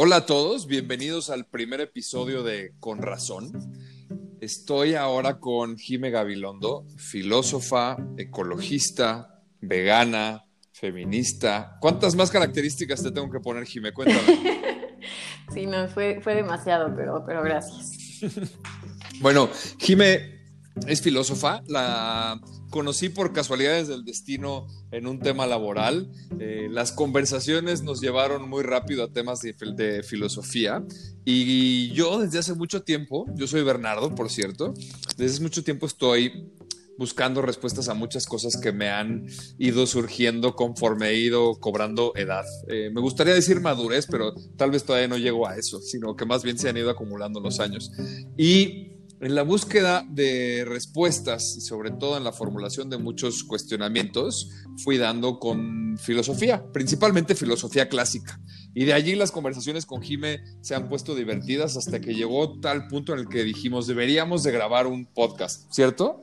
[0.00, 3.50] Hola a todos, bienvenidos al primer episodio de Con Razón.
[4.40, 11.78] Estoy ahora con Jime Gabilondo, filósofa, ecologista, vegana, feminista.
[11.80, 13.92] ¿Cuántas más características te tengo que poner, Jime?
[13.92, 15.00] Cuéntame.
[15.52, 18.20] sí, no, fue, fue demasiado, pero, pero gracias.
[19.20, 20.44] bueno, Jime
[20.86, 22.40] es filósofa, la
[22.70, 26.10] conocí por casualidades del destino en un tema laboral.
[26.38, 30.84] Eh, las conversaciones nos llevaron muy rápido a temas de, filosofía
[31.24, 34.74] y yo desde hace mucho tiempo, yo soy Bernardo, por cierto,
[35.16, 36.50] desde hace mucho tiempo estoy
[36.98, 39.26] buscando respuestas a muchas cosas que me han
[39.58, 42.44] ido surgiendo conforme he ido cobrando edad.
[42.68, 46.26] Eh, me gustaría decir madurez, pero tal vez todavía no llego a eso, sino que
[46.26, 47.92] más bien se han ido acumulando los años.
[48.36, 54.50] Y en la búsqueda de respuestas y sobre todo en la formulación de muchos cuestionamientos,
[54.84, 58.40] fui dando con filosofía, principalmente filosofía clásica.
[58.74, 62.86] Y de allí las conversaciones con Jime se han puesto divertidas hasta que llegó tal
[62.86, 66.20] punto en el que dijimos, deberíamos de grabar un podcast, ¿cierto?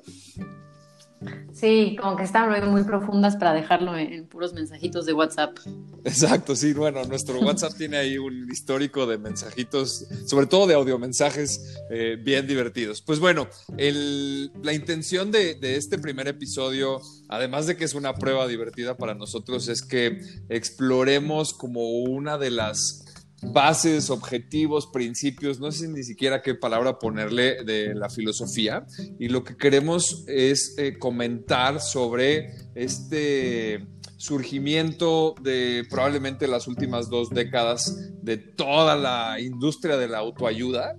[1.54, 5.58] Sí, como que están muy profundas para dejarlo en, puros mensajitos de WhatsApp.
[6.04, 11.80] Exacto, sí, bueno, nuestro WhatsApp tiene ahí un histórico de mensajitos, sobre todo de audiomensajes
[11.90, 13.02] eh, bien divertidos.
[13.02, 18.48] Pues bueno, la intención de, de este primer episodio, además de que es una prueba
[18.48, 23.05] divertida para nosotros, es que exploremos como una de las
[23.52, 28.86] bases, objetivos, principios, no sé ni siquiera qué palabra ponerle de la filosofía.
[29.20, 37.30] Y lo que queremos es eh, comentar sobre este surgimiento de probablemente las últimas dos
[37.30, 40.96] décadas de toda la industria de la autoayuda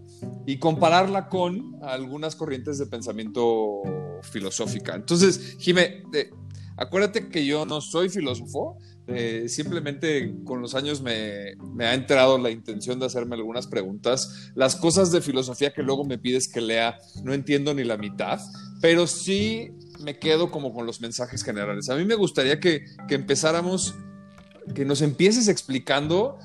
[0.46, 3.82] y compararla con algunas corrientes de pensamiento
[4.22, 4.94] filosófica.
[4.94, 6.30] Entonces, Jime, eh,
[6.76, 12.50] acuérdate que yo no soy filósofo, eh, simplemente con los años me, ha enterado la
[12.50, 14.50] intención de hacerme algunas preguntas.
[14.54, 18.40] Las cosas de filosofía que luego me pides que lea, no entiendo ni la mitad,
[18.80, 21.88] pero sí me quedo como con los mensajes generales.
[21.88, 23.94] A mí me gustaría que, que empezáramos,
[24.74, 26.38] que nos empieces explicando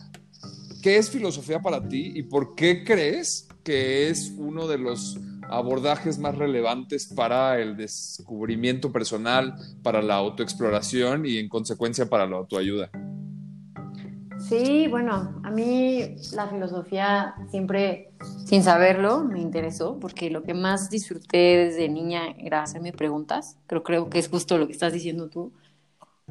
[0.84, 5.18] qué es filosofía para ti y por qué crees que es uno de los
[5.52, 12.38] abordajes más relevantes para el descubrimiento personal, para la autoexploración y en consecuencia para la
[12.38, 12.90] autoayuda.
[14.40, 18.12] Sí, bueno, a mí la filosofía siempre,
[18.46, 23.84] sin saberlo, me interesó, porque lo que más disfruté desde niña era hacerme preguntas, pero
[23.84, 25.52] creo que es justo lo que estás diciendo tú.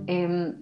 [0.06, 0.56] Em,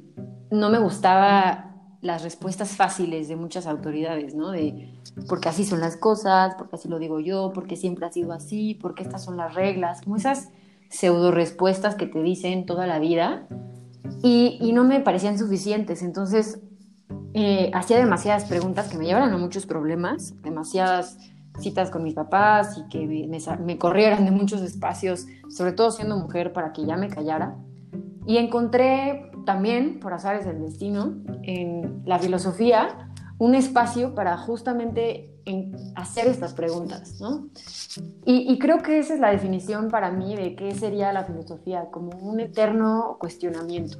[0.50, 4.50] no me gustaba las respuestas fáciles de muchas autoridades, ¿no?
[4.50, 4.94] De
[5.28, 8.78] porque así son las cosas, porque así lo digo yo, porque siempre ha sido así,
[8.80, 10.50] porque estas son las reglas, como esas
[10.90, 13.46] pseudo respuestas que te dicen toda la vida
[14.22, 16.02] y, no me parecían suficientes.
[16.02, 16.60] Entonces
[17.34, 21.18] eh, hacía demasiadas preguntas que me llevaron a muchos problemas, demasiadas
[21.58, 26.16] citas con mis papás y que me, me corrieran de muchos espacios, sobre todo siendo
[26.16, 27.56] mujer, para que ya me callara.
[28.26, 35.40] Y encontré también, por azares del destino, en la filosofía, un espacio para justamente
[35.94, 37.48] hacer estas preguntas, ¿no?
[38.26, 42.10] Y, creo que esa es la definición para mí de qué sería la filosofía, como
[42.18, 43.96] un eterno cuestionamiento.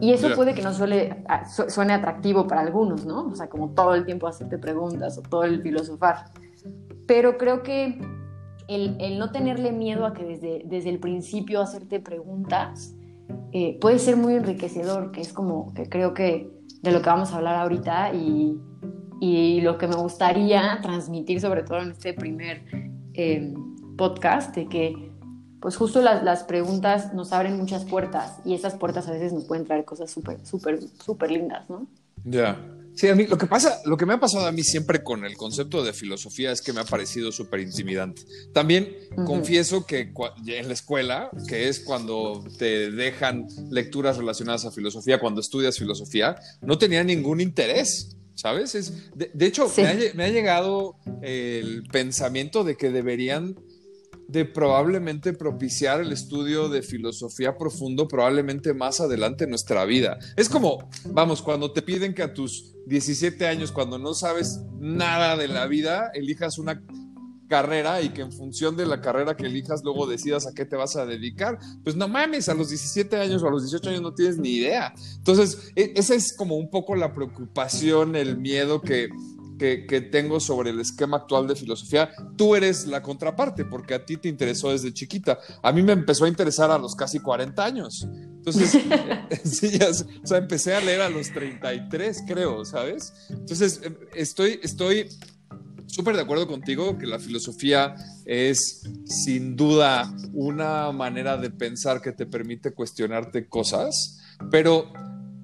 [0.00, 1.24] Y eso puede que no suele,
[1.68, 3.28] suene atractivo para algunos, ¿no?
[3.28, 6.24] O sea, como todo el tiempo hacerte preguntas o todo el filosofar.
[7.06, 8.00] Pero creo que
[8.66, 12.96] el, el no tenerle miedo a que desde, desde el principio hacerte preguntas
[13.52, 16.50] eh, puede ser muy enriquecedor, que es como que creo que
[16.82, 18.58] de lo que vamos a hablar ahorita y,
[19.20, 22.62] y lo que me gustaría transmitir, sobre todo en este primer
[23.14, 23.54] eh,
[23.96, 25.12] podcast, de que
[25.60, 29.44] pues justo las, las, preguntas nos abren muchas puertas y esas puertas a veces nos
[29.44, 31.86] pueden traer cosas súper, súper, súper lindas, ¿no?
[32.24, 32.58] Ya.
[32.94, 35.24] Sí, a mí lo que pasa, lo que me ha pasado a mí siempre con
[35.24, 38.22] el concepto de filosofía es que me ha parecido súper intimidante.
[38.52, 40.12] También confieso que
[40.46, 46.36] en la escuela, que es cuando te dejan lecturas relacionadas a filosofía, cuando estudias filosofía,
[46.60, 48.16] no tenía ningún interés.
[48.34, 48.74] ¿Sabes?
[48.74, 49.70] Es, de, hecho,
[50.14, 53.56] me ha llegado el pensamiento de que deberían
[54.28, 60.18] de probablemente propiciar el estudio de filosofía profundo probablemente más adelante en nuestra vida.
[60.36, 65.36] Es como, vamos, cuando te piden que a tus 17 años, cuando no sabes nada
[65.36, 66.82] de la vida, elijas una
[67.52, 70.74] carrera y que en función de la carrera que elijas luego decidas a qué te
[70.74, 71.58] vas a dedicar.
[71.84, 74.54] Pues no mames, a los 17 años o a los 18 años no tienes ni
[74.54, 74.94] idea.
[75.18, 79.10] Entonces, e, esa es como un poco la preocupación, el miedo que
[79.62, 84.16] que, tengo sobre el esquema actual de filosofía, tú eres la contraparte, porque a ti
[84.16, 85.38] te interesó desde chiquita.
[85.62, 88.06] A mí me empezó a interesar a los casi 40 años.
[88.12, 88.70] Entonces,
[89.44, 93.12] sí, o sea, empecé a leer a los 33, creo, ¿sabes?
[93.30, 95.08] Entonces, em, estoy, estoy
[95.86, 97.94] súper de acuerdo contigo que la filosofía
[98.24, 104.18] es sin duda una manera de pensar que te permite cuestionarte cosas,
[104.50, 104.92] pero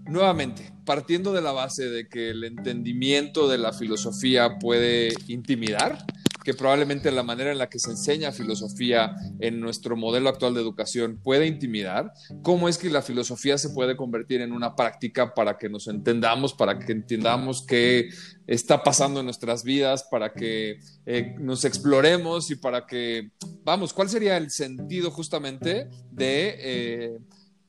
[0.08, 6.04] nuevamente, partiendo de la base de que el entendimiento de la filosofía puede intimidar,
[6.48, 10.62] que probablemente la manera en la que se enseña filosofía en nuestro modelo actual de
[10.62, 12.10] educación puede intimidar,
[12.42, 16.54] cómo es que la filosofía se puede convertir en una práctica para que nos entendamos,
[16.54, 18.08] para que entendamos qué
[18.46, 23.30] está pasando en nuestras vidas, para que eh, nos exploremos y para que,
[23.62, 27.18] vamos, ¿cuál sería el sentido justamente de eh,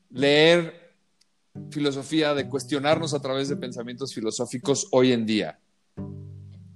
[0.09, 0.78] leer
[1.69, 5.59] filosofía, de cuestionarnos a través de pensamientos filosóficos hoy en día?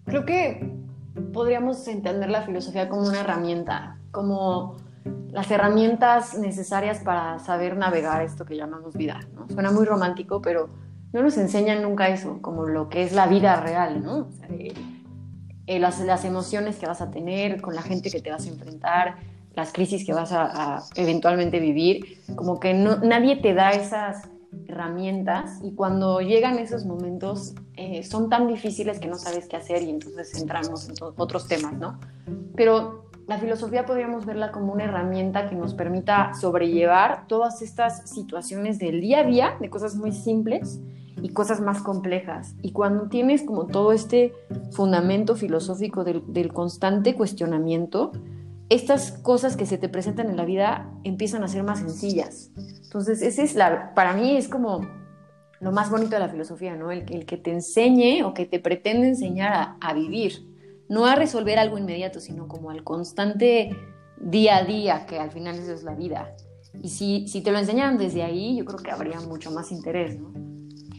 [0.06, 0.74] Creo que
[1.31, 4.77] podríamos entender la filosofía como una herramienta, como
[5.31, 9.19] las herramientas necesarias para saber navegar esto que llamamos vida.
[9.33, 9.47] ¿no?
[9.50, 10.69] Suena muy romántico, pero
[11.12, 14.29] no nos enseñan nunca eso, como lo que es la vida real, ¿no?
[15.65, 18.50] Eh, las, las, emociones que vas a tener, con la gente que te vas a
[18.50, 19.15] enfrentar,
[19.56, 24.27] las crisis que vas a, a eventualmente vivir, como que no, nadie te da esas
[24.67, 29.83] herramientas y cuando llegan esos momentos eh, son tan difíciles que no sabes qué hacer
[29.83, 32.00] y entonces entramos en otros temas, ¿no?
[32.55, 38.79] Pero la filosofía podríamos verla como una herramienta que nos permita sobrellevar todas estas situaciones
[38.79, 40.81] del día a día, de cosas muy simples
[41.21, 42.53] y cosas más complejas.
[42.61, 44.33] Y cuando tienes como todo este
[44.71, 48.11] fundamento filosófico del, del constante cuestionamiento,
[48.69, 52.51] estas cosas que se te presentan en la vida empiezan a ser más sencillas.
[52.83, 54.81] Entonces, ese es la, para mí es como
[55.60, 56.92] lo más bonito de la filosofía, ¿no?
[56.92, 60.45] El, el que te enseñe o que te pretende enseñar a, vivir,
[60.89, 63.75] no a resolver algo inmediato, sino como al constante
[64.18, 66.36] día a día, que al final eso es la vida.
[66.81, 70.19] Y si, si te lo enseñan desde ahí, yo creo que habría mucho más interés,
[70.19, 70.52] ¿no?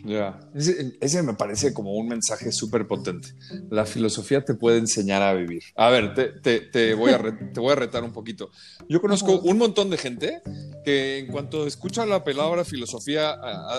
[0.05, 3.29] Ya, ese, me parece como un mensaje súper potente.
[3.71, 5.63] La filosofía te puede enseñar a vivir.
[5.77, 7.19] A ver, te, te, voy, a
[7.55, 8.51] te voy a retar un poquito.
[8.87, 10.43] Yo conozco un montón de gente
[10.85, 13.31] que en cuanto escucha la palabra filosofía,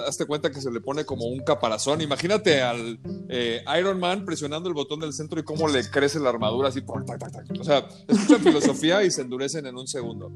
[0.08, 2.02] hazte cuenta que se le pone como un caparazón.
[2.02, 3.00] Imagínate al
[3.30, 6.82] eh, Iron Man presionando el botón del centro y cómo le crece la armadura así.
[7.60, 10.34] O sea, escuchan filosofía y se endurecen en un segundo.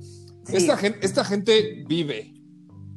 [0.47, 2.36] Esta, gente, esta gente vive.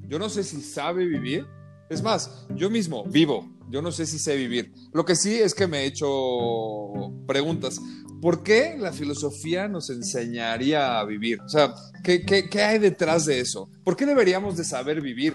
[0.09, 1.47] Yo no sé si sabe vivir
[1.93, 4.73] es más, yo mismo vivo, yo no sé si sé vivir.
[4.93, 6.07] Lo que sí es que me he hecho
[7.27, 7.81] preguntas.
[8.21, 11.41] ¿Por qué la filosofía nos enseñaría a vivir?
[11.41, 11.75] O sea,
[12.05, 13.69] ¿qué, hay detrás de eso?
[13.83, 15.35] ¿Por qué deberíamos de saber vivir?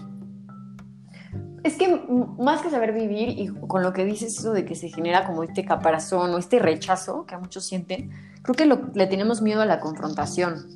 [1.64, 2.02] Es que
[2.40, 5.44] más que saber vivir, y con lo que dices eso de que se genera como
[5.44, 8.12] este caparazón o este rechazo que a muchos sienten,
[8.42, 8.66] creo que
[8.98, 10.68] le tenemos miedo a la confrontación,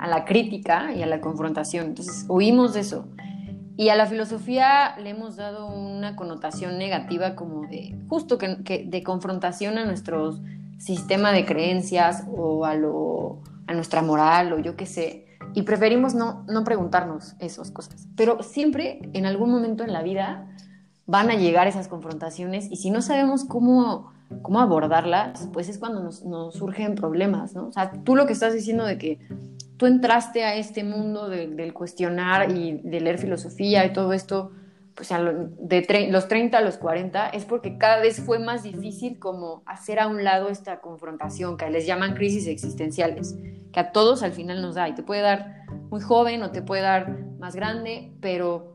[0.00, 1.86] a la crítica y a la confrontación.
[1.88, 3.08] Entonces, huimos de eso.
[3.78, 9.02] Y a la filosofía le hemos dado una connotación negativa como de justo que, de
[9.04, 10.36] confrontación a nuestro
[10.78, 13.38] sistema de creencias o a, lo,
[13.68, 15.26] a nuestra moral o yo qué sé.
[15.54, 18.08] Y preferimos no, no preguntarnos esas cosas.
[18.16, 20.48] Pero siempre, en algún momento en la vida,
[21.06, 24.10] van a llegar esas confrontaciones y si no sabemos cómo,
[24.42, 27.68] cómo abordarlas, pues es cuando nos, nos surgen problemas, ¿no?
[27.68, 29.20] O sea, tú lo que estás diciendo de que
[29.78, 34.50] tú entraste a este mundo del cuestionar y de leer filosofía y todo esto,
[34.94, 39.62] pues de los 30 a los 40, es porque cada vez fue más difícil como
[39.64, 43.36] hacer a un lado esta confrontación, que les llaman crisis existenciales,
[43.72, 46.60] que a todos al final nos da, y te puede dar muy joven o te
[46.60, 48.72] puede dar más grande, pero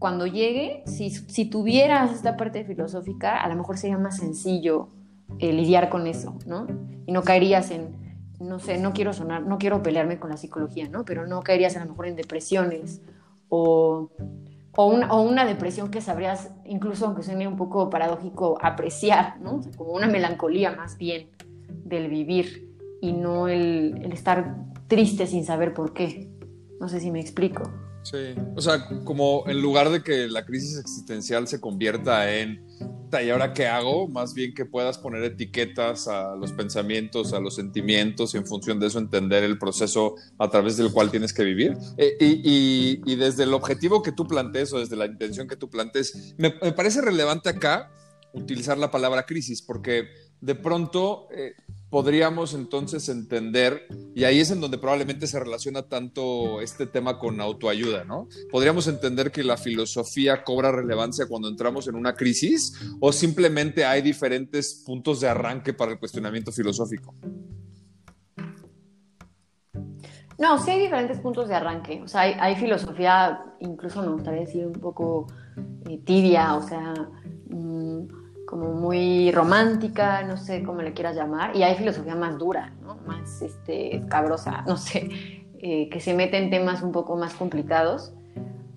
[0.00, 4.88] cuando llegue, si, si tuvieras esta parte filosófica, a lo mejor sería más sencillo
[5.38, 6.66] eh, lidiar con eso, ¿no?
[7.06, 8.09] Y no caerías en
[8.40, 11.04] no sé, no quiero sonar, no quiero pelearme con la psicología, ¿no?
[11.04, 13.02] Pero no caerías a lo mejor en depresiones
[13.48, 14.10] o,
[14.76, 14.86] o,
[15.22, 19.60] una, depresión que sabrías, incluso aunque suene un poco paradójico, apreciar, ¿no?
[19.76, 21.28] como una melancolía más bien
[21.68, 22.68] del vivir
[23.02, 24.56] y no el, el estar
[24.88, 26.30] triste sin saber por qué.
[26.80, 27.70] No sé si me explico.
[28.02, 32.64] Sí, o sea, como en lugar de que la crisis existencial se convierta en
[33.20, 34.06] ¿y ahora qué hago?
[34.08, 38.78] Más bien que puedas poner etiquetas a los pensamientos, a los sentimientos y en función
[38.78, 41.76] de eso entender el proceso a través del cual tienes que vivir.
[41.96, 46.34] Eh, y, desde el objetivo que tú plantees o desde la intención que tú plantees,
[46.38, 47.90] me, parece relevante acá
[48.32, 50.08] utilizar la palabra crisis porque
[50.40, 51.28] de pronto...
[51.32, 51.54] Eh,
[51.90, 57.40] podríamos entonces entender, y ahí es en donde probablemente se relaciona tanto este tema con
[57.40, 58.28] autoayuda, ¿no?
[58.50, 64.02] Podríamos entender que la filosofía cobra relevancia cuando entramos en una crisis o simplemente hay
[64.02, 67.12] diferentes puntos de arranque para el cuestionamiento filosófico.
[70.38, 72.00] No, sí hay diferentes puntos de arranque.
[72.02, 75.26] O sea, hay, filosofía, incluso me gustaría decir un poco
[75.86, 76.94] eh, tibia, o sea,
[77.50, 78.19] mm,
[78.50, 81.56] como muy romántica, no sé cómo le quieras llamar.
[81.56, 82.96] Y hay filosofía más dura, ¿no?
[83.06, 85.08] Más este, cabrosa, no sé,
[85.60, 88.12] eh, que se mete en temas un poco más complicados.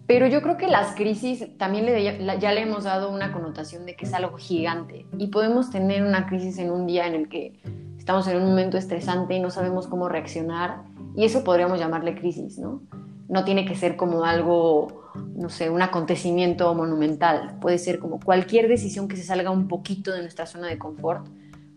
[0.05, 2.03] Pero yo creo que las crisis también le,
[2.39, 5.07] ya le hemos dado una connotación de que es algo gigante.
[5.17, 7.59] Y podemos tener una crisis en un día en el que
[7.97, 10.83] estamos en un momento estresante y no sabemos cómo reaccionar
[11.15, 12.81] y eso podríamos llamarle crisis, ¿no?
[13.29, 17.57] No tiene que ser como algo, no sé, un acontecimiento monumental.
[17.59, 21.27] Puede ser como cualquier decisión que se salga un poquito de nuestra zona de confort.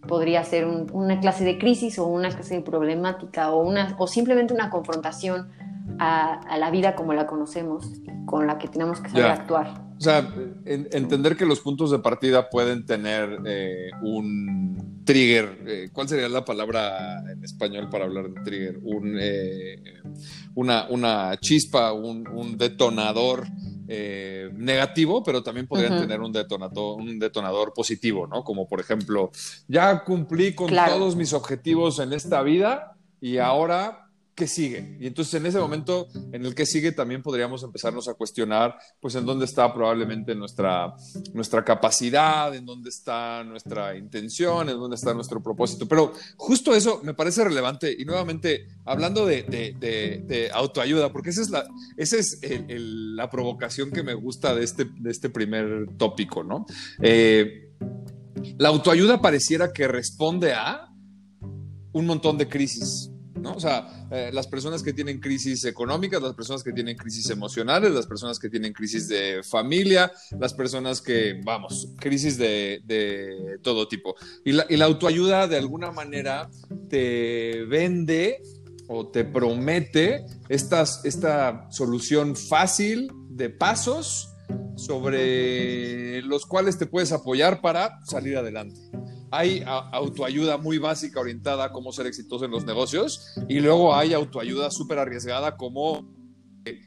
[0.06, 4.54] Podría ser una clase de crisis o una clase de problemática o, una, o simplemente
[4.54, 5.48] una confrontación
[5.98, 7.86] a, la vida como la conocemos,
[8.26, 9.86] con la que tenemos que saber actuar.
[9.98, 10.28] O sea,
[10.66, 15.62] entender que los puntos de partida pueden tener eh, un trigger.
[15.66, 18.78] Eh, ¿Cuál sería la palabra en español para hablar de trigger?
[18.82, 19.82] Un, eh,
[20.54, 23.46] una, una, chispa, un, detonador
[23.88, 28.42] negativo, pero también podrían tener un detonador, un detonador positivo, ¿no?
[28.42, 29.30] Como por ejemplo,
[29.68, 34.05] ya cumplí con todos mis objetivos en esta vida y ahora
[34.36, 34.98] ¿qué sigue?
[35.00, 39.14] Y entonces en ese momento en el que sigue también podríamos empezarnos a cuestionar, pues
[39.14, 40.94] en dónde está probablemente nuestra,
[41.32, 45.88] nuestra capacidad, en dónde está nuestra intención, en dónde está nuestro propósito.
[45.88, 51.66] Pero justo eso me parece relevante y nuevamente hablando de, autoayuda, porque esa es la,
[51.96, 56.66] esa es la provocación que me gusta de este, de este primer tópico, ¿no?
[57.00, 57.72] Eh,
[58.58, 60.92] la autoayuda pareciera que responde a
[61.92, 63.10] un montón de crisis
[63.44, 67.92] o sea, eh, las personas que tienen crisis económicas, las personas que tienen crisis emocionales,
[67.92, 74.14] las personas que tienen crisis de familia, las personas que, vamos, crisis de, todo tipo.
[74.44, 76.48] Y la, y la autoayuda de alguna manera
[76.88, 78.40] te vende
[78.88, 84.30] o te promete estas, esta solución fácil de pasos
[84.76, 88.80] sobre los cuales te puedes apoyar para salir adelante
[89.30, 94.14] hay autoayuda muy básica orientada a cómo ser exitoso en los negocios y luego hay
[94.14, 96.08] autoayuda súper arriesgada como
[96.64, 96.80] eh,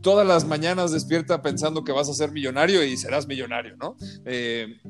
[0.00, 3.96] todas las mañanas despierta pensando que vas a ser millonario y serás millonario, ¿no?
[4.24, 4.80] Eh,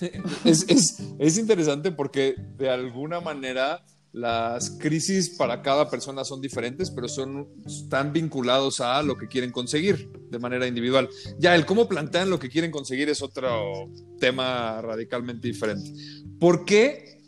[0.44, 3.84] es, interesante porque de alguna manera
[4.16, 9.52] las crisis para cada persona son diferentes, pero son están vinculados a lo que quieren
[9.52, 11.10] conseguir de manera individual.
[11.38, 15.92] Ya el cómo plantean lo que quieren conseguir es otro tema radicalmente diferente.
[16.40, 17.20] ¿Por qué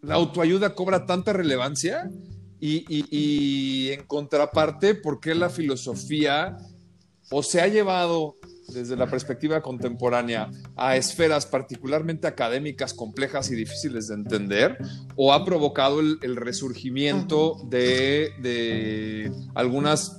[0.00, 2.10] la autoayuda cobra tanta relevancia?
[2.58, 6.56] Y, y en contraparte, ¿por qué la filosofía
[7.30, 8.36] o se ha llevado
[8.68, 14.78] desde la perspectiva contemporánea a esferas particularmente académicas complejas y difíciles de entender
[15.16, 20.18] o ha provocado el, resurgimiento de, algunas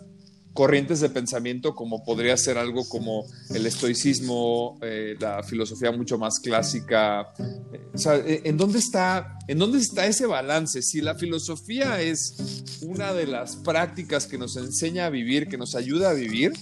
[0.53, 6.39] corrientes de pensamiento como podría ser algo como el estoicismo, eh, la filosofía mucho más
[6.39, 7.33] clásica.
[7.39, 10.83] Eh, o sea, ¿en dónde, está, ¿en dónde está ese balance?
[10.83, 15.73] Si la filosofía es una de las prácticas que nos enseña a vivir, que nos
[15.73, 16.53] ayuda a vivir,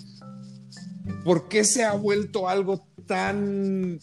[1.24, 4.00] ¿por qué se ha vuelto algo tan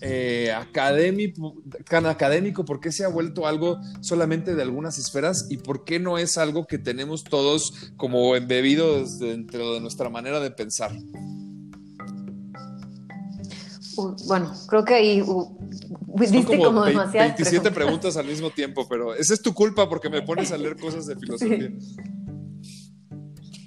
[0.00, 1.54] eh, académico,
[1.88, 2.64] tan académico?
[2.64, 5.46] ¿Por qué se ha vuelto algo solamente de algunas esferas?
[5.50, 10.40] ¿Y por qué no es algo que tenemos todos como embebidos dentro de nuestra manera
[10.40, 10.92] de pensar?
[14.26, 15.22] bueno, creo que ahí
[16.14, 18.16] diste como, 27 preguntas.
[18.16, 21.16] al mismo tiempo, pero esa es tu culpa porque me pones a leer cosas de
[21.16, 21.70] filosofía.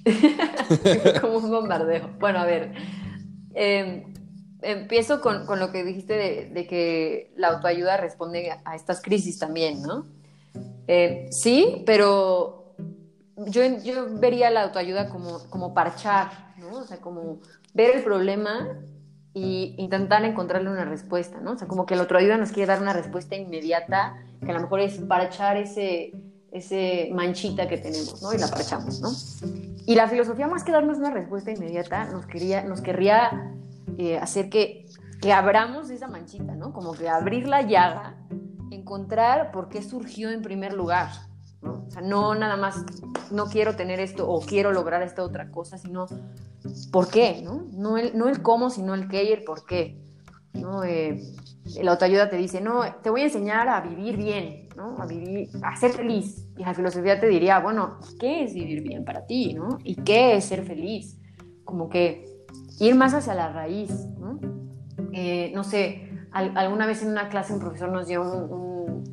[1.21, 2.09] como un bombardeo.
[2.19, 2.73] Bueno, a ver.
[3.53, 4.13] Em,
[4.61, 10.05] empiezo con, lo que dijiste de, que la autoayuda responde a estas crisis también, ¿no?
[10.88, 12.75] Em, sí, pero
[13.47, 16.77] yo, yo vería la autoayuda como, como parchar, ¿no?
[16.77, 17.39] O sea, como
[17.73, 18.79] ver el problema
[19.33, 21.51] y intentar encontrarle una respuesta, ¿no?
[21.51, 24.61] O sea, como que la autoayuda nos quiere dar una respuesta inmediata, que a lo
[24.61, 26.13] mejor es parchar ese,
[26.51, 28.34] ese manchita que tenemos, ¿no?
[28.34, 29.10] Y la parchamos, ¿no?
[29.86, 33.53] Y la filosofía, más que darnos una respuesta inmediata, nos, quería, nos querría
[33.98, 34.86] eh, hacer que,
[35.22, 36.74] que abramos esa manchita, ¿no?
[36.74, 38.15] Como que abrir la llaga,
[38.72, 41.10] encontrar por qué surgió en primer lugar,
[41.62, 41.86] ¿no?
[41.88, 42.84] O sea, no nada más,
[43.32, 46.08] no quiero tener esto o quiero lograr esta otra cosa, sino
[46.91, 47.68] por qué, ¿no?
[47.72, 50.00] No el, no el cómo, sino el qué y el por qué,
[50.53, 50.84] ¿no?
[50.84, 51.22] Eh,
[51.82, 54.95] la autoayuda te dice, no, te voy a enseñar a vivir bien, ¿no?
[55.01, 56.48] A vivir, a ser feliz.
[56.57, 59.77] Y la filosofía te diría, bueno, ¿qué es vivir bien para ti, ¿no?
[59.83, 61.19] ¿Y qué es ser feliz?
[61.65, 62.25] Como que
[62.79, 64.39] ir más hacia la raíz, ¿no?
[65.12, 69.03] Eh, no sé, alguna vez en una clase un profesor nos dio un,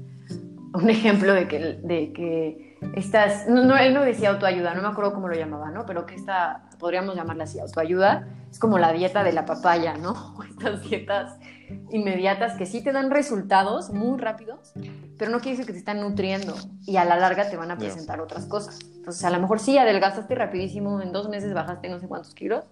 [0.89, 5.29] ejemplo de que, de que estas, no, él no decía autoayuda, no me acuerdo cómo
[5.29, 5.85] lo llamaba, ¿no?
[5.85, 10.37] Pero que esta, podríamos llamarla así, autoayuda, es como la dieta de la papaya, ¿no?
[10.49, 11.39] Estas dietas
[11.91, 14.73] inmediatas que sí te dan resultados muy rápidos,
[15.19, 16.55] pero no quiere decir que te están nutriendo
[16.87, 18.79] y a la larga te van a presentar otras cosas.
[18.95, 22.65] Entonces, a lo mejor sí adelgazaste rapidísimo, en dos meses bajaste no sé cuántos kilos,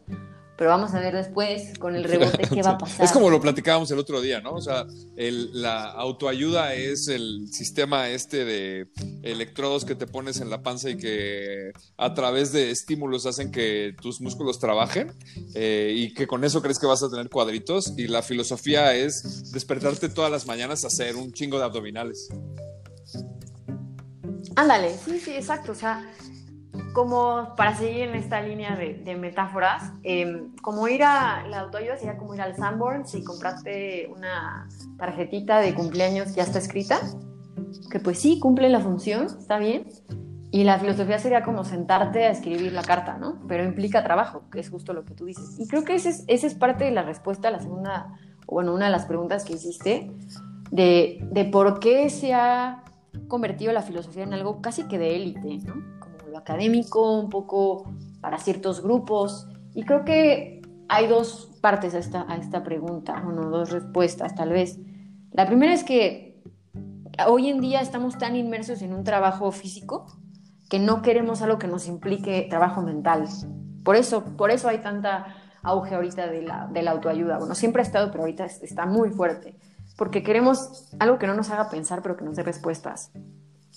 [0.57, 3.05] pero vamos a ver después con el rebote qué va a pasar.
[3.05, 4.53] Es como lo platicábamos el otro día, ¿no?
[4.53, 8.89] O sea, la autoayuda es el sistema este de
[9.23, 13.95] electrodos que te pones en la panza y que a través de estímulos hacen que
[14.01, 15.13] tus músculos trabajen
[15.55, 17.95] eh, y que con eso crees que vas a tener cuadritos.
[17.97, 22.29] Y la filosofía es despertarte todas las mañanas a hacer un chingo de abdominales.
[24.57, 25.73] Ándale, sí, sí, exacto.
[25.73, 26.09] O sea,
[26.95, 32.17] como para seguir en esta línea de, metáforas, em, como ir a la autoayuda sería
[32.17, 37.01] como ir al Sanborn si compraste una tarjetita de cumpleaños ya está escrita,
[37.91, 39.87] que pues sí, cumple la función, está bien.
[40.53, 43.41] Y la filosofía sería como sentarte a escribir la carta, ¿no?
[43.49, 45.59] Pero implica trabajo, que es justo lo que tú dices.
[45.59, 48.15] Y creo que esa es, es parte de la respuesta a la segunda,
[48.47, 50.13] bueno, una de las preguntas que hiciste,
[50.71, 52.85] de, de por qué se ha
[53.27, 56.04] convertido la filosofía en algo casi que de élite, ¿no?
[56.39, 59.49] Académico, un poco para ciertos grupos.
[59.75, 64.51] Y creo que hay dos partes a esta, a esta pregunta, bueno, dos respuestas tal
[64.51, 64.79] vez.
[65.33, 66.43] La primera es que
[67.27, 70.07] hoy en día estamos tan inmersos en un trabajo físico
[70.69, 73.29] que no queremos algo que nos implique trabajo mental.
[73.83, 75.27] Por eso, por eso hay tanta
[75.63, 77.39] auge ahorita de la, de la autoayuda.
[77.39, 79.57] Bueno, siempre ha estado, pero ahorita está muy fuerte.
[79.97, 83.13] Porque queremos algo que no nos haga pensar, pero que nos dé respuestas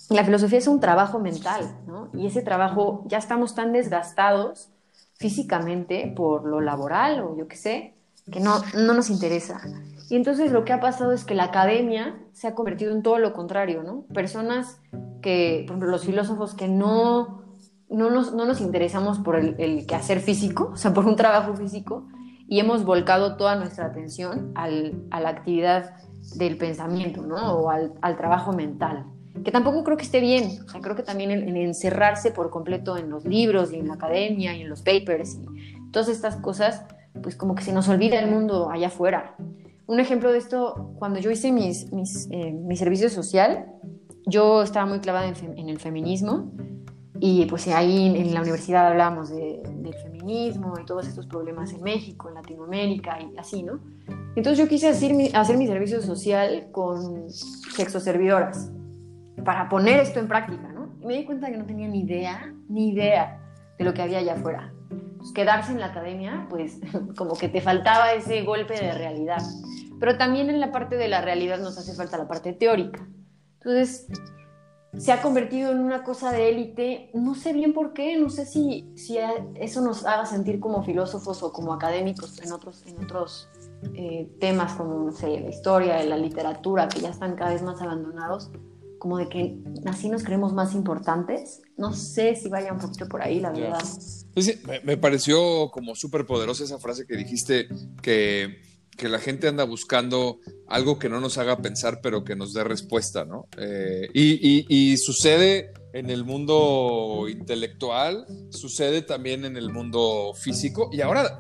[0.10, 2.10] la filosofía es un trabajo mental, ¿no?
[2.14, 4.70] Y ese trabajo ya estamos tan desgastados
[5.16, 7.94] físicamente por lo laboral o yo qué sé,
[8.32, 9.62] que no, no nos interesa.
[10.10, 13.20] Y entonces lo que ha pasado es que la academia se ha convertido en todo
[13.20, 14.04] lo contrario, ¿no?
[14.14, 14.80] Personas
[15.22, 17.44] que, por ejemplo, los filósofos que no,
[17.90, 21.56] no, nos, no nos interesamos por el, el, quehacer físico, o sea, por un trabajo
[21.56, 22.08] físico,
[22.48, 25.96] y hemos volcado toda nuestra atención al, a la actividad
[26.36, 27.54] del pensamiento, ¿no?
[27.54, 29.06] O al, al trabajo mental
[29.44, 30.60] que tampoco creo que esté bien.
[30.66, 33.96] O sea, creo que también en, encerrarse por completo en los libros y en la
[33.96, 36.86] academia y en los papers y todas estas cosas,
[37.22, 39.36] pues como que se nos olvida el mundo allá afuera.
[39.88, 43.68] Un ejemplo de esto, cuando yo hice mis, mis, eh, mi servicio social,
[44.26, 46.52] yo estaba muy clavada en, el feminismo
[47.20, 51.82] y pues ahí en la universidad hablábamos de, del feminismo y todos estos problemas en
[51.82, 53.80] México, en Latinoamérica y así, ¿no?
[54.36, 58.72] Entonces yo quise hacer mi, hacer mi servicio social con sexoservidoras
[59.48, 60.90] para poner esto en práctica, ¿no?
[61.00, 63.40] Y me di cuenta que no tenía ni idea, ni idea
[63.78, 64.74] de lo que había allá afuera.
[65.20, 66.82] Pues quedarse en la academia, pues
[67.18, 69.42] como que te faltaba ese golpe de realidad.
[70.02, 73.08] Pero también en la parte de la realidad nos hace falta la parte teórica.
[73.62, 74.10] Entonces,
[74.98, 78.46] se ha convertido en una cosa de élite, no sé bien por qué, no sé
[78.46, 79.18] si, si
[79.56, 83.48] eso nos haga sentir como filósofos o como académicos en otros, en otros
[83.94, 87.82] eh, temas como, no sé, la historia, la literatura, que ya están cada vez más
[87.82, 88.52] abandonados,
[89.00, 91.62] como de que así nos creemos más importantes.
[91.78, 93.84] No sé si vaya un poquito por ahí, la verdad.
[94.34, 97.68] Pues me, pareció como súper poderosa esa frase que dijiste,
[98.02, 98.62] que,
[98.96, 102.64] que, la gente anda buscando algo que no nos haga pensar, pero que nos dé
[102.64, 103.48] respuesta, ¿no?
[103.58, 111.02] Eh, y, y, sucede en el mundo intelectual, sucede también en el mundo físico, y
[111.02, 111.40] ahora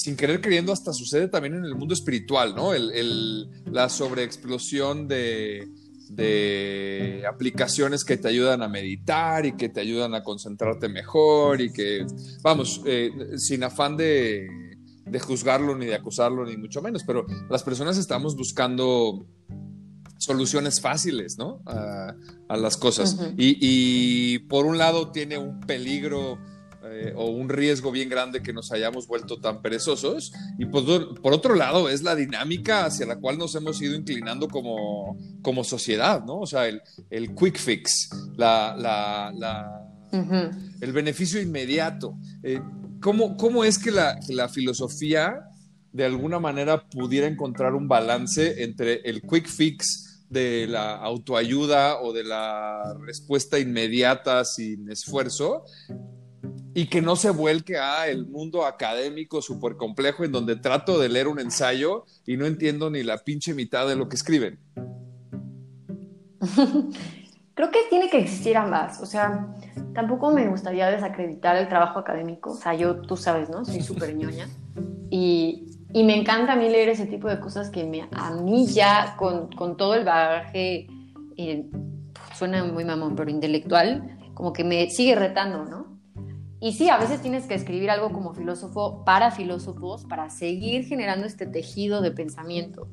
[0.00, 2.72] sin querer queriendo, hasta sucede también en el mundo espiritual, ¿no?
[2.72, 5.68] El, el, la sobreexplosión de,
[6.10, 11.72] de aplicaciones que te ayudan a meditar y que te ayudan a concentrarte mejor y
[11.72, 12.04] que,
[12.42, 14.48] vamos, eh, sin afán de,
[15.20, 19.26] juzgarlo ni de acusarlo ni mucho menos, pero las personas estamos buscando
[20.18, 21.62] soluciones fáciles, ¿no?
[21.66, 22.14] A,
[22.56, 23.16] las cosas.
[23.36, 26.38] y, por un lado tiene un peligro
[26.92, 30.32] eh, o un riesgo bien grande que nos hayamos vuelto tan perezosos.
[30.58, 34.48] Y por, por, otro lado, es la dinámica hacia la cual nos hemos ido inclinando
[34.48, 36.40] como, como sociedad, ¿no?
[36.40, 39.86] O sea, el, el quick fix, la, la,
[40.80, 42.16] el beneficio inmediato.
[42.42, 42.60] Eh,
[43.00, 45.44] ¿cómo, ¿cómo, es que la, que la filosofía
[45.92, 52.12] de alguna manera pudiera encontrar un balance entre el quick fix de la autoayuda o
[52.12, 55.64] de la respuesta inmediata sin esfuerzo
[56.74, 61.08] y que no se vuelque a el mundo académico súper complejo en donde trato de
[61.08, 64.58] leer un ensayo y no entiendo ni la pinche mitad de lo que escriben.
[67.54, 69.48] Creo que tiene que existir ambas, o sea,
[69.92, 73.64] tampoco me gustaría desacreditar el trabajo académico, o sea, yo, tú sabes, ¿no?
[73.66, 74.48] Soy súper ñoña
[75.10, 78.66] y, y, me encanta a mí leer ese tipo de cosas que me, a mí
[78.66, 80.86] ya con, con todo el bagaje
[81.36, 81.66] eh,
[82.34, 85.89] suena muy mamón, pero intelectual, como que me sigue retando, ¿no?
[86.60, 91.26] Y sí, a veces tienes que escribir algo como filósofo para filósofos, para seguir generando
[91.26, 92.86] este tejido de pensamiento.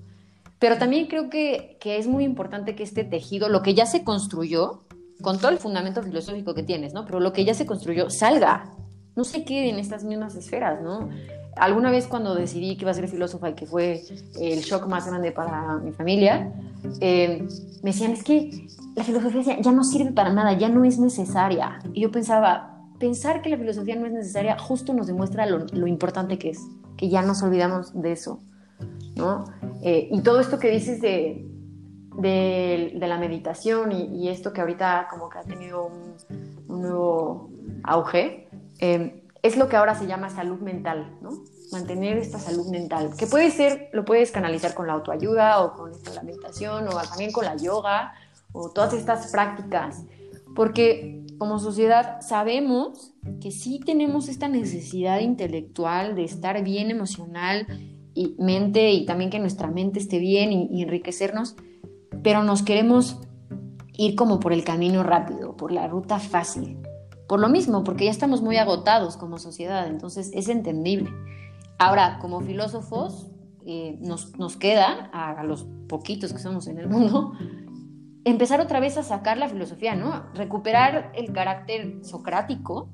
[0.57, 4.03] Pero también creo que, que es muy importante que este tejido, lo que ya se
[4.03, 4.83] construyó,
[5.21, 7.05] con todo el fundamento filosófico que tienes, ¿no?
[7.05, 8.71] Pero lo que ya se construyó salga,
[9.15, 11.09] no se quede en estas mismas esferas, ¿no?
[11.55, 14.03] Alguna vez cuando decidí que iba a ser filósofa y que fue
[14.39, 16.53] el shock más grande para mi familia,
[17.01, 17.47] eh,
[17.81, 21.79] me decían, es que la filosofía ya no sirve para nada, ya no es necesaria.
[21.93, 26.37] Y yo pensaba, pensar que la filosofía no es necesaria justo nos demuestra lo, importante
[26.37, 26.59] que es,
[26.97, 28.39] que ya nos olvidamos de eso,
[29.15, 29.45] ¿no?
[29.81, 31.45] Eh, y todo esto que dices de,
[32.17, 36.15] de, la meditación y, esto que ahorita como que ha tenido un,
[36.67, 37.49] un nuevo
[37.83, 38.47] auge,
[38.79, 41.29] eh, es lo que ahora se llama salud mental, ¿no?
[41.71, 45.91] Mantener esta salud mental, que puede ser, lo puedes canalizar con la autoayuda o con
[46.13, 48.13] la meditación o también con la yoga
[48.53, 50.03] o todas estas prácticas,
[50.55, 57.67] porque como sociedad sabemos que sí tenemos esta necesidad intelectual de estar bien emocional
[58.13, 61.55] y mente y también que nuestra mente esté bien y, y enriquecernos,
[62.23, 63.19] pero nos queremos
[63.97, 66.77] ir como por el camino rápido, por la ruta fácil.
[67.27, 71.11] Por lo mismo, porque ya estamos muy agotados como sociedad, entonces es entendible.
[71.77, 73.27] Ahora, como filósofos,
[73.65, 77.33] eh, nos, nos, queda, a, a, los poquitos que somos en el mundo,
[78.29, 80.25] empezar otra vez a sacar la filosofía, ¿no?
[80.33, 82.89] Recuperar el carácter socrático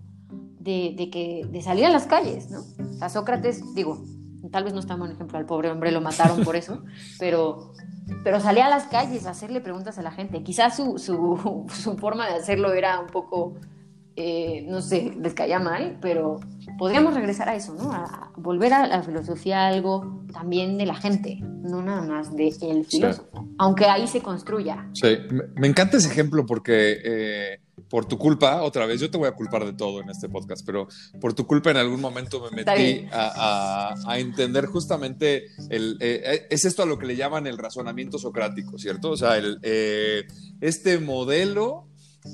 [0.59, 2.59] de, de, que, de salir a las calles, ¿no?
[2.59, 4.03] O sea, Sócrates, digo,
[4.51, 6.83] tal vez no está buen ejemplo, al pobre hombre lo mataron por eso,
[7.19, 7.73] pero,
[8.23, 10.43] pero salía a las calles a hacerle preguntas a la gente.
[10.43, 13.55] Quizás su, su, su forma de hacerlo era un poco
[14.15, 16.39] eh, no sé, les caía mal, pero
[16.77, 17.91] podríamos regresar a eso, ¿no?
[17.91, 22.85] A volver a la filosofía algo también de la gente, no nada más de el
[22.85, 23.55] filósofo, sí.
[23.57, 24.87] aunque ahí se construya.
[24.93, 25.17] Sí,
[25.55, 29.31] me encanta ese ejemplo porque eh, por tu culpa, otra vez, yo te voy a
[29.31, 30.87] culpar de todo en este podcast, pero
[31.19, 36.45] por tu culpa en algún momento me metí a, a, a, entender justamente, el, eh,
[36.51, 39.09] es esto a lo que le llaman el razonamiento socrático, ¿cierto?
[39.09, 39.57] O sea, el,
[40.61, 41.87] este modelo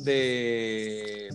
[0.04, 1.30] de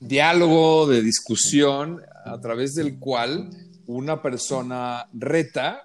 [0.00, 3.50] diálogo, de discusión, a través del cual
[3.86, 5.82] una persona reta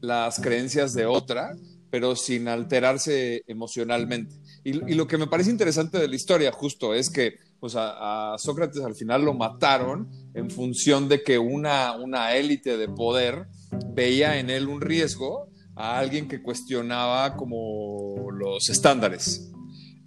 [0.00, 1.54] las creencias de otra,
[1.90, 4.36] pero sin alterarse emocionalmente.
[4.64, 8.38] Y, lo que me parece interesante de la historia justo es que pues a, a,
[8.38, 13.46] Sócrates al final lo mataron en función de que una, una élite de poder
[13.94, 19.50] veía en él un riesgo a alguien que cuestionaba como los estándares.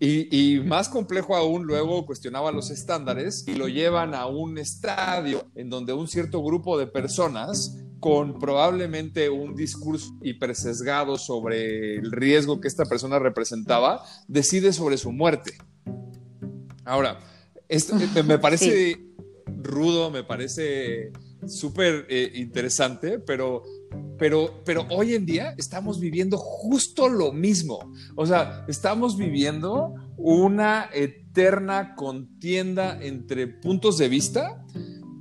[0.04, 5.46] Y, y, más complejo aún, luego cuestionaba los estándares y lo llevan a un estadio
[5.54, 12.60] en donde un cierto grupo de personas con probablemente un discurso hipersesgado sobre el riesgo
[12.60, 15.54] que esta persona representaba, decide sobre su muerte.
[16.84, 17.20] Ahora,
[17.70, 19.14] esto me parece sí.
[19.62, 21.12] rudo, me parece
[21.48, 23.62] súper eh, interesante, pero
[24.18, 27.92] pero, pero hoy en día estamos viviendo justo lo mismo.
[28.16, 34.64] O sea, estamos viviendo una eterna contienda entre puntos de vista,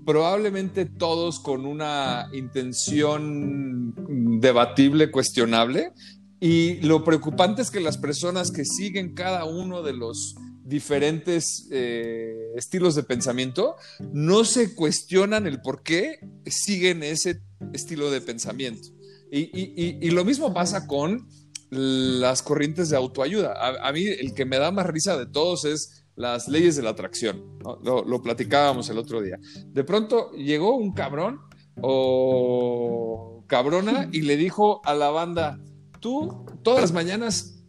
[0.04, 3.94] probablemente todos con una intención
[4.40, 5.92] debatible, cuestionable.
[6.38, 12.52] Y lo preocupante es que las personas que siguen cada uno de los diferentes eh,
[12.54, 13.76] estilos de pensamiento
[14.12, 17.40] no se cuestionan el por qué siguen ese
[17.72, 18.88] estilo de pensamiento.
[19.30, 21.28] Y, lo mismo pasa con
[21.70, 23.54] las corrientes de autoayuda.
[23.86, 26.90] A, mí el que me da más risa de todos es las leyes de la
[26.90, 27.58] atracción.
[27.82, 29.38] lo, platicábamos el otro día.
[29.66, 31.40] De pronto llegó un cabrón
[31.80, 35.60] o cabrona y le dijo a la banda,
[36.00, 37.62] tú todas las mañanas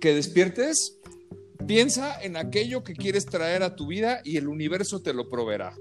[0.00, 0.98] que despiertes,
[1.66, 5.74] piensa en aquello que quieres traer a tu vida y el universo te lo proveerá.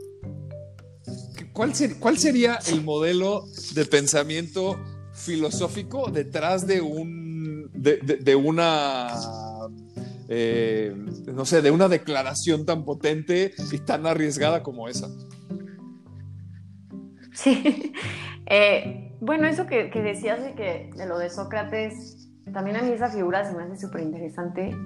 [1.57, 4.79] ¿Cuál, ser, ¿Cuál, sería el modelo de pensamiento
[5.11, 9.07] filosófico detrás de un de, de, de una
[10.29, 10.95] eh,
[11.33, 15.07] no sé, de una declaración tan potente y tan arriesgada como esa?
[17.33, 17.91] Sí,
[18.45, 22.91] eh, bueno, eso que, que, decías de que de lo de Sócrates, también a mí
[22.91, 24.77] esa figura se me hace súper interesante,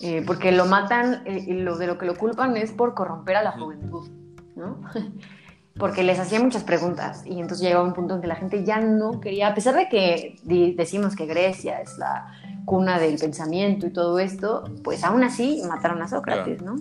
[0.00, 3.44] eh, porque lo matan y lo de lo que lo culpan es por corromper a
[3.44, 4.08] la juventud,
[4.56, 4.80] ¿no?
[5.78, 8.80] porque les hacía muchas preguntas y entonces llegaba un punto en que la gente ya
[8.80, 10.38] no quería, a pesar de que
[10.76, 12.32] decimos que Grecia es la
[12.64, 16.76] cuna del pensamiento y todo esto, pues aún así mataron a Sócrates, ¿no?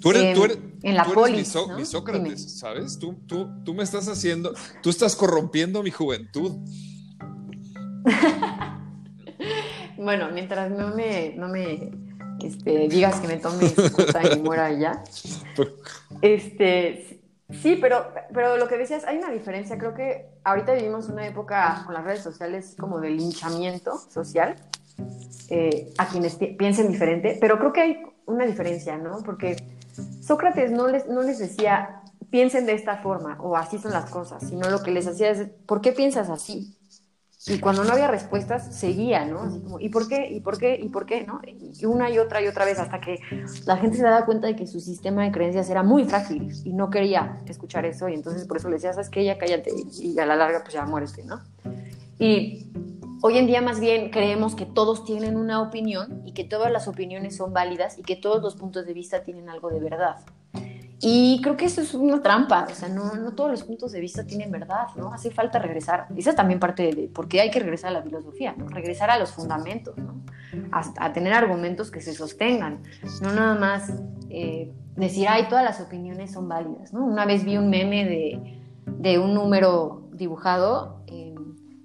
[0.00, 1.76] Tú eres, eh, tú eres, en la tú polis, mi, so, ¿no?
[1.76, 2.36] mi, Sócrates, Dime.
[2.36, 2.98] ¿sabes?
[2.98, 6.56] Tú, tú, tú me estás haciendo, tú estás corrompiendo mi juventud.
[9.96, 11.92] bueno, mientras no me, no me
[12.42, 13.72] este, digas que me tome
[14.34, 15.04] y muera ya.
[16.20, 17.21] Este,
[17.60, 19.78] sí, pero, pero lo que decías, hay una diferencia.
[19.78, 24.56] Creo que ahorita vivimos una época con las redes sociales como de linchamiento social
[25.48, 29.22] eh, a quienes piensen diferente, pero creo que hay una diferencia, ¿no?
[29.24, 29.56] Porque
[30.22, 34.42] Sócrates no les, no les decía, piensen de esta forma o así son las cosas,
[34.48, 36.78] sino lo que les hacía es, ¿por qué piensas así?
[37.46, 39.42] Y cuando no había respuestas, seguía, ¿no?
[39.42, 40.28] Así como, ¿y por qué?
[40.30, 40.78] ¿Y por qué?
[40.80, 41.26] ¿Y por qué?
[41.26, 41.40] ¿no?
[41.44, 43.18] Y una y otra y otra vez hasta que
[43.66, 46.72] la gente se daba cuenta de que su sistema de creencias era muy frágil y
[46.72, 49.24] no quería escuchar eso y entonces por eso le decía, ¿sabes qué?
[49.24, 51.40] Ya cállate y a la larga pues ya muérete, ¿no?
[52.18, 52.70] Y
[53.22, 56.86] hoy en día más bien creemos que todos tienen una opinión y que todas las
[56.86, 60.16] opiniones son válidas y que todos los puntos de vista tienen algo de verdad.
[61.04, 63.98] Y creo que eso es una trampa, o sea, no, no todos los puntos de
[63.98, 65.12] vista tienen verdad, ¿no?
[65.12, 66.06] Hace falta regresar.
[66.16, 68.68] Esa es también parte de, por qué hay que regresar a la filosofía, ¿no?
[68.68, 70.22] Regresar a los fundamentos, ¿no?
[70.70, 72.82] A, tener argumentos que se sostengan,
[73.20, 73.92] no nada más
[74.30, 77.04] eh, decir, ay, todas las opiniones son válidas, ¿no?
[77.04, 81.02] Una vez vi un meme de, de un número dibujado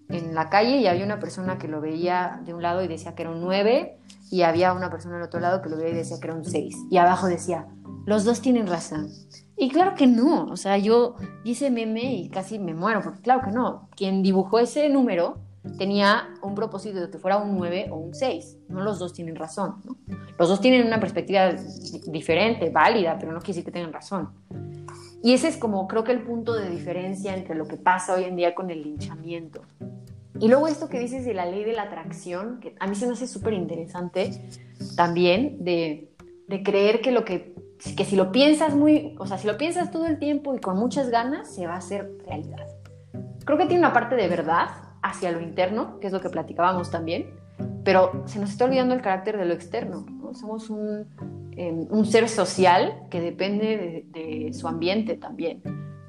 [0.10, 3.16] en la calle y había una persona que lo veía de un lado y decía
[3.16, 3.98] que era un 9
[4.30, 6.46] y había una persona del otro lado que lo veía y decía que era un
[6.46, 7.68] 6 y abajo decía
[8.08, 9.10] los dos tienen razón.
[9.58, 13.42] Y claro que no, o sea, yo hice meme y casi me muero, porque claro
[13.44, 13.90] que no.
[13.98, 15.40] Quien dibujó ese número
[15.78, 18.60] tenía un propósito de que fuera un 9 o un 6.
[18.70, 19.82] No los dos tienen razón.
[20.40, 21.52] Los dos tienen una perspectiva
[22.08, 24.30] diferente, válida, pero no quiere decir que tengan razón.
[25.22, 28.24] Y ese es como creo que el punto de diferencia entre lo que pasa hoy
[28.24, 29.64] en día con el linchamiento.
[30.40, 33.06] Y luego esto que dices de la ley de la atracción, que a mí se
[33.06, 34.32] me hace súper interesante
[34.96, 36.08] también, de
[36.64, 40.06] creer que lo que que si lo piensas muy, o sea, si lo piensas todo
[40.06, 42.68] el tiempo y con muchas ganas, se va a hacer realidad.
[43.46, 44.70] Creo que tiene una parte de verdad
[45.02, 47.36] hacia lo interno, que es lo que platicábamos también,
[47.84, 50.06] pero se nos está olvidando el carácter de lo externo.
[50.34, 51.08] Somos un,
[51.56, 55.62] em, un, ser social que depende de, de su ambiente también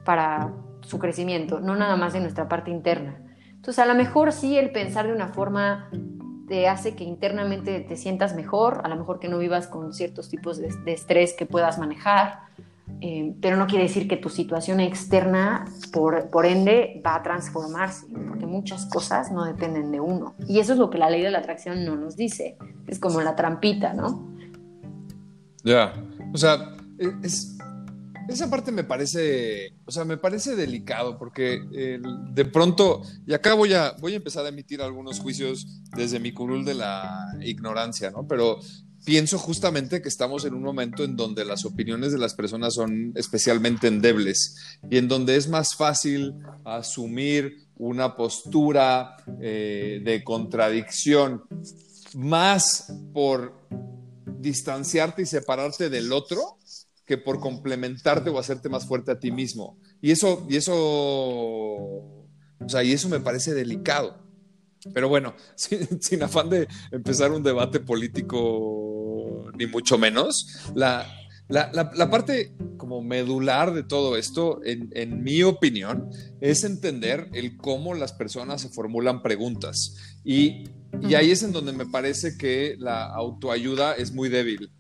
[0.05, 3.21] para su crecimiento, no nada más de nuestra parte interna.
[3.51, 5.91] Entonces, a lo mejor sí el pensar de una forma
[6.49, 10.29] te hace que internamente te sientas mejor, a lo mejor que no vivas con ciertos
[10.29, 12.41] tipos de, estrés que puedas manejar,
[13.01, 18.07] eh, pero no quiere decir que tu situación externa, por, por ende, va a transformarse,
[18.29, 20.35] porque muchas cosas no dependen de uno.
[20.49, 22.57] Y eso es lo que la ley de la atracción no nos dice,
[22.87, 24.27] es como la trampita, ¿no?
[25.63, 25.93] Ya,
[26.33, 27.58] o sea, e, es,
[28.29, 31.61] esa parte me parece, o sea, me parece delicado porque
[32.33, 36.33] de pronto, y acá voy a, voy a empezar a emitir algunos juicios desde mi
[36.33, 38.27] curul de la ignorancia, ¿no?
[38.27, 38.61] Pero
[39.05, 43.13] pienso justamente que estamos en un momento en donde las opiniones de las personas son
[43.15, 44.57] especialmente endebles
[44.91, 51.45] y en donde es más fácil asumir una postura eh, de contradicción
[52.15, 53.55] más por
[54.39, 56.59] distanciarte y separarte del otro
[57.09, 59.79] que por complementarte o hacerte más fuerte a ti mismo.
[60.03, 64.19] Y eso, y eso, o sea, y eso me parece delicado.
[64.93, 71.07] Pero bueno, sin, afán de empezar un debate político, ni mucho menos, la,
[71.49, 76.11] la, parte como medular de todo esto, en, en, mi opinión,
[76.43, 79.97] es entender el cómo las personas se formulan preguntas.
[80.25, 80.65] Y,
[81.01, 84.71] y ahí es en donde me parece que la autoayuda es muy débil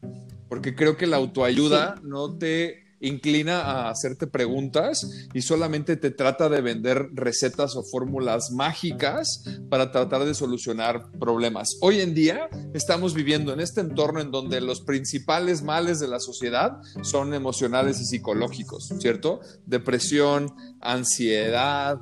[0.48, 6.48] porque creo que la autoayuda no te inclina a hacerte preguntas y solamente te trata
[6.48, 11.76] de vender recetas o fórmulas mágicas para tratar de solucionar problemas.
[11.80, 16.20] Hoy en día estamos viviendo en este entorno en donde los principales males de la
[16.20, 19.40] sociedad son emocionales y psicológicos, ¿cierto?
[19.66, 22.00] Depresión, ansiedad,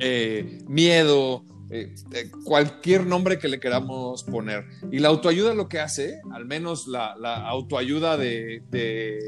[0.00, 4.66] eh, miedo, eh, eh, cualquier nombre que le queramos poner.
[4.90, 7.14] Y la autoayuda lo que hace, al menos la,
[7.48, 9.18] autoayuda de, de,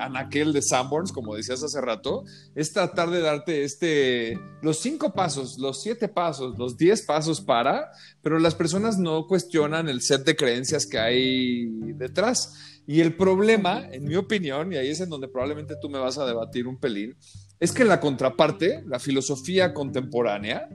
[0.00, 2.24] Anaquel de Sanborns, como decías hace rato,
[2.56, 7.92] es tratar de darte este, los cinco pasos, los siete pasos, los diez pasos para,
[8.20, 12.80] pero las personas no cuestionan el set de creencias que hay detrás.
[12.84, 16.18] Y el problema, en mi opinión, y ahí es en donde probablemente tú me vas
[16.18, 17.16] a debatir un pelín,
[17.60, 20.68] es que la contraparte, la filosofía contemporánea,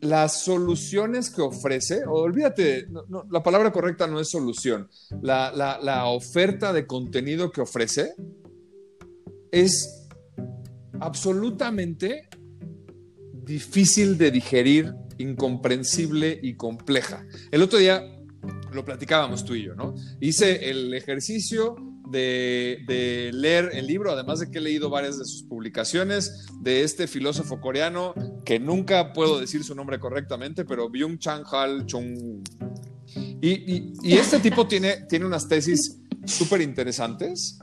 [0.00, 2.88] las soluciones que ofrece, olvídate,
[3.30, 4.88] la palabra correcta no es solución,
[5.22, 8.14] la, oferta de contenido que ofrece
[9.52, 10.08] es
[11.00, 12.28] absolutamente
[13.32, 17.26] difícil de digerir, incomprensible y compleja.
[17.50, 18.02] El otro día
[18.72, 19.94] lo platicábamos tú y yo, ¿no?
[20.20, 21.76] Hice el ejercicio
[22.10, 27.06] de, leer el libro, además de que he leído varias de sus publicaciones, de este
[27.06, 32.42] filósofo coreano, que nunca puedo decir su nombre correctamente, pero Byung Chang Hal Chung,
[33.40, 37.58] Y, y, este tipo tiene, tiene unas tesis súper interesantes.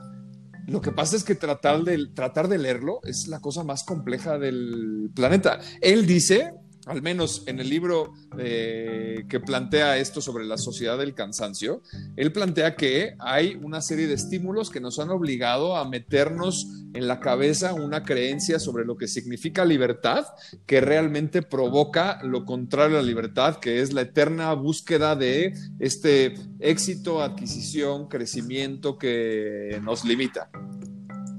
[0.66, 4.38] Lo que pasa es que tratar de, tratar de leerlo es la cosa más compleja
[4.38, 5.60] del planeta.
[5.80, 6.52] Él dice
[6.88, 11.82] al menos en el libro eh, que plantea esto sobre la sociedad del cansancio,
[12.16, 17.06] él plantea que hay una serie de estímulos que nos han obligado a meternos en
[17.06, 20.24] la cabeza una creencia sobre lo que significa libertad,
[20.66, 26.34] que realmente provoca lo contrario a la libertad, que es la eterna búsqueda de este
[26.58, 30.50] éxito, adquisición, crecimiento que nos limita.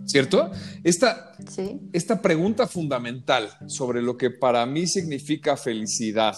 [0.10, 0.52] ¿Cierto?
[0.84, 1.34] Esta,
[1.94, 6.36] esta pregunta fundamental sobre lo que para mí significa felicidad,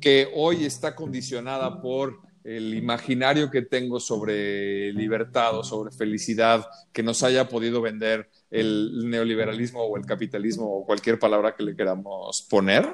[0.00, 7.02] que hoy está condicionada por el imaginario que tengo sobre libertad o sobre felicidad que
[7.02, 12.46] nos haya podido vender el neoliberalismo o el capitalismo o cualquier palabra que le queramos
[12.48, 12.86] poner,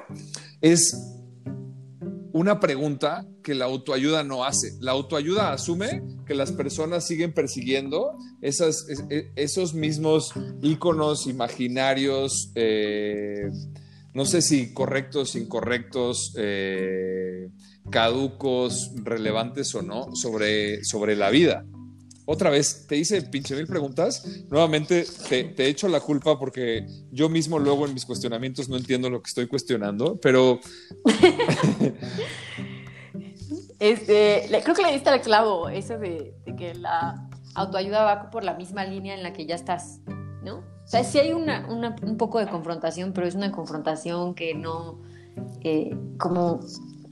[0.59, 1.22] es
[2.33, 4.73] una pregunta que la autoayuda no hace.
[4.81, 8.51] La autoayuda asume que las personas siguen persiguiendo e,
[9.35, 13.49] esos mismos íconos imaginarios, eh,
[14.13, 17.49] no sé si correctos, incorrectos, eh,
[17.91, 21.65] caducos, relevantes o no, sobre, sobre la vida
[22.25, 24.25] otra vez, te hice pinche mil preguntas.
[24.49, 29.09] Nuevamente te, te echo la culpa porque yo mismo luego en mis cuestionamientos no entiendo
[29.09, 30.59] lo que estoy cuestionando, pero...
[33.79, 38.53] este, creo que le diste al clavo eso de, que la autoayuda va por la
[38.53, 39.99] misma línea en la que ya estás,
[40.43, 40.59] ¿no?
[40.59, 45.01] O sea, sí hay una, un poco de confrontación, pero es una confrontación que no,
[45.61, 46.61] eh, como,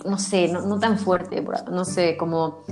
[0.05, 2.63] no sé, no, no tan fuerte, no sé, como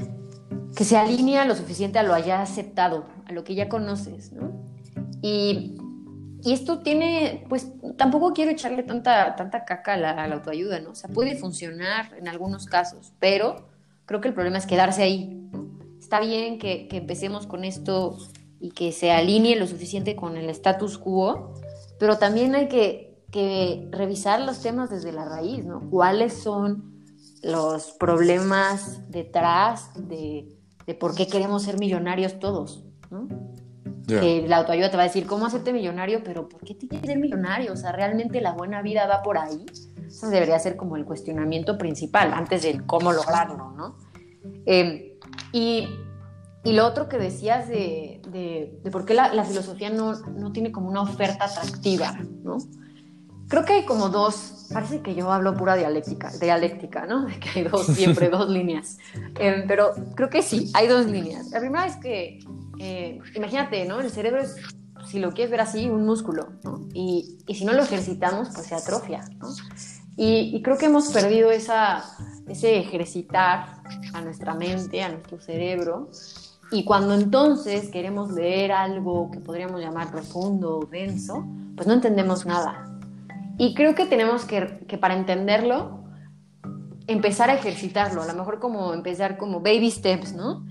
[0.80, 4.54] que se alinea lo suficiente a lo haya aceptado, a lo que ya conoces, ¿no?
[5.22, 5.78] Y,
[6.42, 10.92] y esto tiene, pues tampoco quiero echarle tanta, tanta caca a la, autoayuda, ¿no?
[10.92, 13.68] O sea, puede funcionar en algunos casos, pero
[14.06, 15.50] creo que el problema es quedarse ahí.
[16.00, 18.18] Está bien que, que empecemos con esto
[18.62, 21.56] y que se alinee lo suficiente con el status quo,
[22.00, 25.89] pero también hay que, que revisar los temas desde la raíz, ¿no?
[25.89, 27.04] ¿Cuáles son
[27.44, 30.58] los problemas detrás de
[30.89, 33.28] de por qué queremos ser millonarios todos, ¿no?
[34.08, 36.23] Que la autoayuda te va a decir, ¿cómo hacerte millonario?
[36.23, 37.73] Pero ¿por qué te quieres ser millonario?
[37.73, 39.63] O sea, ¿realmente la buena vida va por ahí?
[40.08, 43.97] Eso debería ser como el cuestionamiento principal, antes del cómo lograrlo, ¿no?
[44.65, 45.12] Em,
[45.54, 45.88] y,
[46.63, 50.71] y, lo otro que decías de, de, por qué la, la filosofía no, no, tiene
[50.71, 52.58] como una oferta atractiva, ¿no?
[53.50, 57.26] Creo que hay como dos, parece que yo hablo pura dialéctica, dialéctica, ¿no?
[57.26, 59.00] De que hay dos, siempre dos líneas.
[59.40, 61.50] Em, pero creo que sí, hay dos líneas.
[61.50, 62.40] La primera es que,
[62.80, 64.00] eh, imagínate, ¿no?
[64.00, 64.56] El cerebro es,
[65.08, 66.88] si lo quieres ver así, un músculo, ¿no?
[66.94, 69.50] Y, y si no lo ejercitamos, pues se atrofia, ¿no?
[70.16, 72.04] Y, y creo que hemos perdido esa,
[72.48, 73.82] ese ejercitar
[74.14, 76.10] a nuestra mente, a nuestro cerebro.
[76.72, 82.46] Y cuando entonces queremos leer algo que podríamos llamar profundo o denso, pues no entendemos
[82.46, 82.88] nada,
[83.60, 86.06] y creo que tenemos que, que, para entenderlo,
[87.08, 90.65] empezar a ejercitarlo, a lo mejor como empezar como baby steps, ¿no?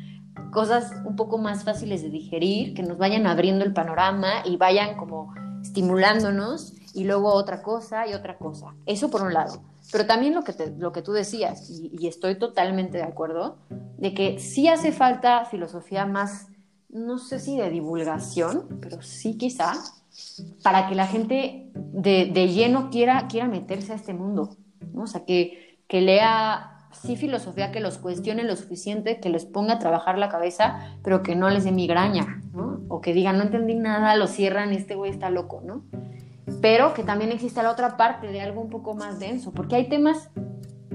[0.52, 4.96] Cosas un poco más fáciles de digerir, que nos vayan abriendo el panorama y vayan
[4.96, 8.74] como estimulándonos y luego otra cosa y otra cosa.
[8.86, 9.62] Eso por un lado.
[9.92, 13.58] Pero también lo que, lo que tú decías, y, y estoy totalmente de acuerdo,
[13.98, 16.46] de que sí hace falta filosofía más,
[16.88, 19.74] no sé si de divulgación, pero sí quizá,
[20.62, 24.56] para que la gente de, lleno quiera, quiera meterse a este mundo,
[24.92, 25.02] ¿no?
[25.02, 29.74] O sea, que, que lea sí filosofía que los cuestione lo suficiente, que les ponga
[29.74, 32.80] a trabajar la cabeza, pero que no les dé migraña, ¿no?
[32.88, 35.84] O que digan, no entendí nada, lo cierran, este güey está loco, ¿no?
[36.60, 39.88] Pero que también exista la otra parte de algo un poco más denso, porque hay
[39.88, 40.30] temas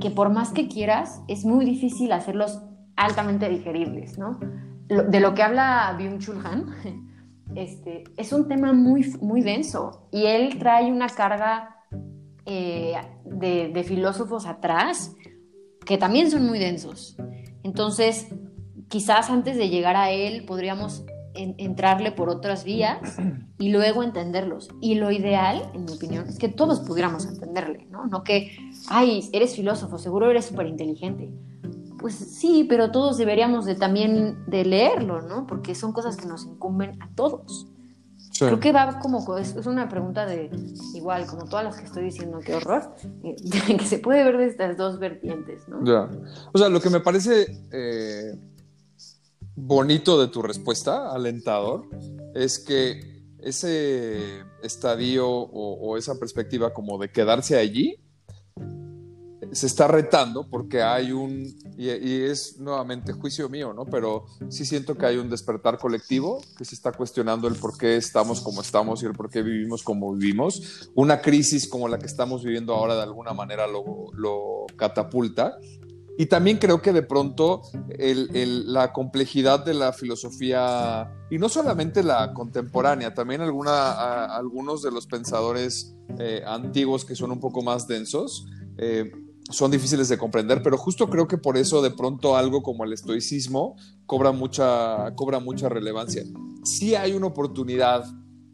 [0.01, 2.62] que por más que quieras, es muy difícil hacerlos
[2.95, 4.39] altamente digeribles, ¿no?
[4.88, 7.12] De lo que habla Byung-Chul Han,
[7.55, 11.77] este, es un tema muy, muy denso y él trae una carga
[12.45, 15.15] eh, de, filósofos atrás
[15.85, 17.15] que también son muy densos.
[17.63, 18.27] Entonces,
[18.89, 23.17] quizás antes de llegar a él podríamos entrarle por otras vías
[23.60, 24.69] y luego entenderlos.
[24.81, 28.06] Y lo ideal, en mi opinión, es que todos pudiéramos entenderle, ¿no?
[28.06, 28.56] No que,
[28.89, 31.31] ay, eres filósofo, seguro eres súper inteligente
[32.04, 35.47] pues sí, pero todos deberíamos de también de leerlo, ¿no?
[35.47, 37.65] Porque son cosas que nos incumben a todos.
[38.37, 40.49] Creo que va como, es, una pregunta de,
[40.93, 42.93] igual, como todas las que estoy diciendo, qué horror,
[43.23, 43.37] eh,
[43.79, 45.81] que se puede ver de estas dos vertientes, ¿no?
[45.85, 46.10] Ya.
[46.51, 48.37] O sea, lo que me parece eh,
[49.56, 51.87] bonito de tu respuesta, alentador,
[52.35, 58.04] es que ese estadio o esa perspectiva como de quedarse allí,
[59.54, 63.85] se está retando porque hay un, y, es nuevamente juicio mío, ¿no?
[63.85, 67.95] Pero sí siento que hay un despertar colectivo que se está cuestionando el por qué
[67.95, 70.89] estamos como estamos y el por qué vivimos como vivimos.
[70.95, 73.83] Una crisis como la que estamos viviendo ahora de alguna manera lo,
[74.13, 75.58] lo catapulta.
[76.15, 77.63] Y también creo que de pronto
[77.97, 85.08] la complejidad de la filosofía, y no solamente la contemporánea, también alguna, algunos de los
[85.08, 88.45] pensadores eh, antiguos que son un poco más densos,
[88.77, 89.12] eh,
[89.50, 92.94] son difíciles de comprender, pero justo creo que por eso de pronto algo como el
[92.94, 93.75] estoicismo
[94.06, 96.23] cobra mucha, cobra mucha relevancia.
[96.63, 98.06] Sí hay una oportunidad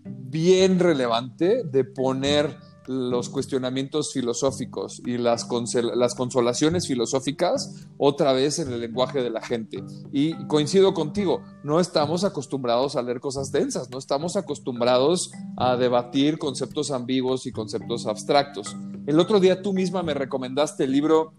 [0.04, 2.56] bien relevante de poner
[2.90, 5.48] los cuestionamientos filosóficos y las,
[5.94, 9.84] las consolaciones filosóficas otra vez en el lenguaje de la gente.
[10.12, 16.40] Y coincido contigo, no estamos acostumbrados a leer cosas densas, no estamos acostumbrados a debatir
[16.40, 18.76] conceptos ambiguos y conceptos abstractos.
[19.06, 21.34] El otro día tú misma me recomendaste el libro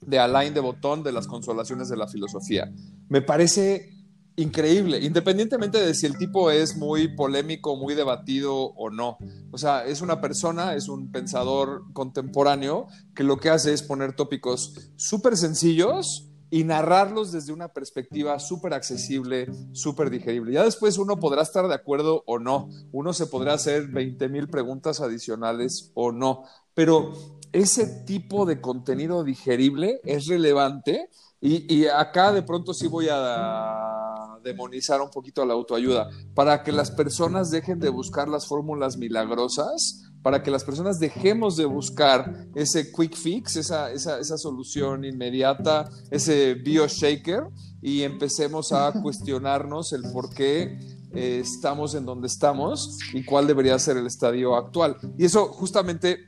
[0.00, 2.72] de Alain de Botón de las consolaciones de la filosofía.
[3.08, 3.93] Me parece
[4.36, 9.18] increíble, independientemente de si el tipo es muy polémico, muy debatido o no.
[9.50, 14.16] O sea, es una persona, es un pensador contemporáneo que lo que hace es poner
[14.16, 20.52] tópicos súper sencillos y narrarlos desde una perspectiva súper accesible, súper digerible.
[20.52, 24.48] Ya después uno podrá estar de acuerdo o no, uno se podrá hacer 20 mil
[24.48, 27.12] preguntas adicionales o no, pero
[27.52, 31.08] ese tipo de contenido digerible es relevante
[31.46, 36.72] y, acá de pronto sí voy a demonizar un poquito a la autoayuda, para que
[36.72, 42.46] las personas dejen de buscar las fórmulas milagrosas, para que las personas dejemos de buscar
[42.54, 47.44] ese quick fix, esa, esa, solución inmediata, ese bioshaker,
[47.82, 50.78] y empecemos a cuestionarnos el por qué
[51.12, 54.96] eh, estamos en donde estamos y cuál debería ser el estadio actual.
[55.18, 56.20] Y eso justamente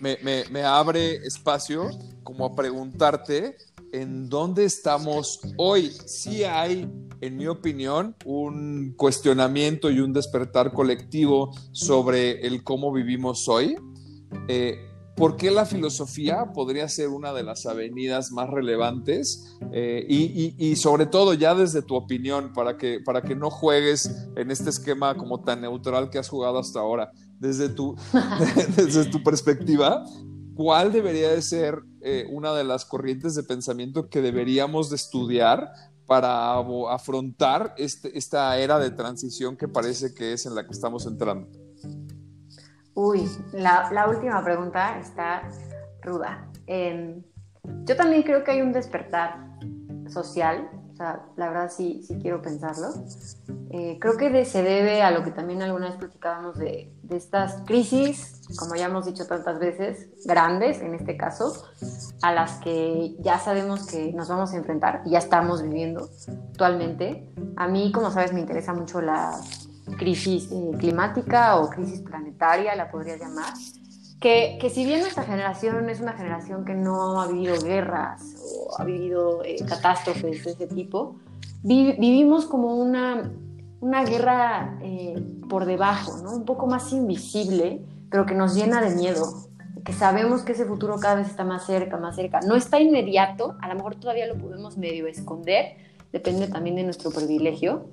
[0.00, 0.18] me,
[0.50, 1.88] me abre espacio
[2.24, 3.56] como a preguntarte
[3.94, 5.92] en dónde estamos hoy.
[6.04, 6.90] Sí hay,
[7.20, 13.76] en mi opinión, un cuestionamiento y un despertar colectivo sobre el cómo vivimos hoy.
[14.48, 19.56] Eh, ¿Por qué la filosofía podría ser una de las avenidas más relevantes?
[19.72, 24.50] Eh, y, sobre todo, ya desde tu opinión, para que, para que no juegues en
[24.50, 27.94] este esquema como tan neutral que has jugado hasta ahora, desde tu,
[28.76, 30.04] desde tu perspectiva,
[30.54, 35.72] ¿cuál debería de ser eh, una de las corrientes de pensamiento que deberíamos de estudiar
[36.06, 36.58] para
[36.90, 41.48] afrontar este, esta era de transición que parece que es en la que estamos entrando?
[42.94, 45.48] Uy, la, última pregunta está
[46.02, 46.48] ruda.
[46.66, 47.22] Em,
[47.84, 49.58] yo también creo que hay un despertar
[50.08, 52.94] social o sea, la verdad sí, sí quiero pensarlo.
[53.70, 57.62] Eh, creo que se debe a lo que también alguna vez platicábamos de, de, estas
[57.66, 61.66] crisis, como ya hemos dicho tantas veces, grandes en este caso,
[62.22, 66.08] a las que ya sabemos que nos vamos a enfrentar y ya estamos viviendo
[66.52, 67.28] actualmente.
[67.56, 69.36] A mí, como sabes, me interesa mucho la
[69.98, 73.52] crisis eh, climática o crisis planetaria, la podría llamar
[74.20, 78.80] que, que, si bien nuestra generación es una generación que no ha vivido guerras o
[78.80, 81.16] ha vivido eh, catástrofes de ese tipo,
[81.62, 83.30] vivimos como una,
[83.80, 86.32] una guerra eh, por debajo, ¿no?
[86.34, 89.26] un poco más invisible, pero que nos llena de miedo,
[89.84, 92.40] que sabemos que ese futuro cada vez está más cerca, más cerca.
[92.40, 95.76] No está inmediato, a lo mejor todavía lo podemos medio esconder,
[96.12, 97.90] depende también de nuestro privilegio,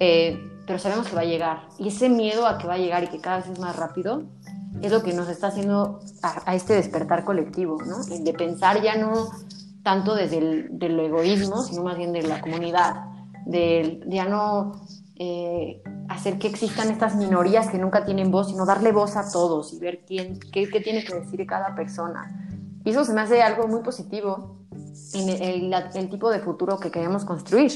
[0.00, 1.68] eh, pero sabemos que va a llegar.
[1.78, 4.24] Y ese miedo a que va a llegar y que cada vez es más rápido,
[4.82, 8.02] es lo que nos está haciendo a, este despertar colectivo, ¿no?
[8.04, 9.28] de pensar ya no
[9.82, 13.04] tanto desde el del egoísmo, sino más bien de la comunidad,
[13.44, 14.72] de ya no
[15.18, 19.72] eh, hacer que existan estas minorías que nunca tienen voz, sino darle voz a todos
[19.72, 22.58] y ver quién, qué, qué tiene que decir cada persona.
[22.84, 24.56] Y eso se me hace algo muy positivo
[25.14, 27.72] en el, el, tipo de futuro que queremos construir,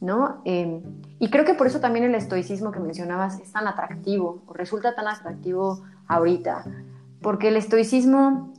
[0.00, 0.40] ¿no?
[0.44, 0.82] Eh,
[1.18, 4.94] y creo que por eso también el estoicismo que mencionabas es tan atractivo, o resulta
[4.94, 6.64] tan atractivo ahorita,
[7.22, 8.52] porque el estoicismo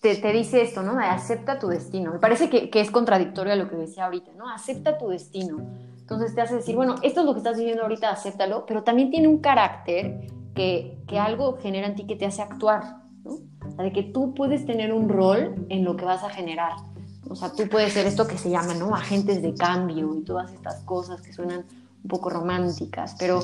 [0.00, 0.98] te, te dice esto, ¿no?
[0.98, 2.12] acepta tu destino.
[2.12, 4.48] Me parece que, que, es contradictorio a lo que decía ahorita, ¿no?
[4.48, 5.58] Acepta tu destino.
[5.98, 9.10] Entonces te hace decir, bueno, esto es lo que estás viviendo ahorita, acéptalo, pero también
[9.10, 13.38] tiene un carácter que, que algo genera en ti que te hace actuar, ¿no?
[13.66, 16.72] O sea, de que tú puedes tener un rol en lo que vas a generar.
[17.28, 18.94] O sea, tú puedes ser esto que se llama, ¿no?
[18.94, 21.64] Agentes de cambio y todas estas cosas que suenan
[22.02, 23.40] un poco románticas, pero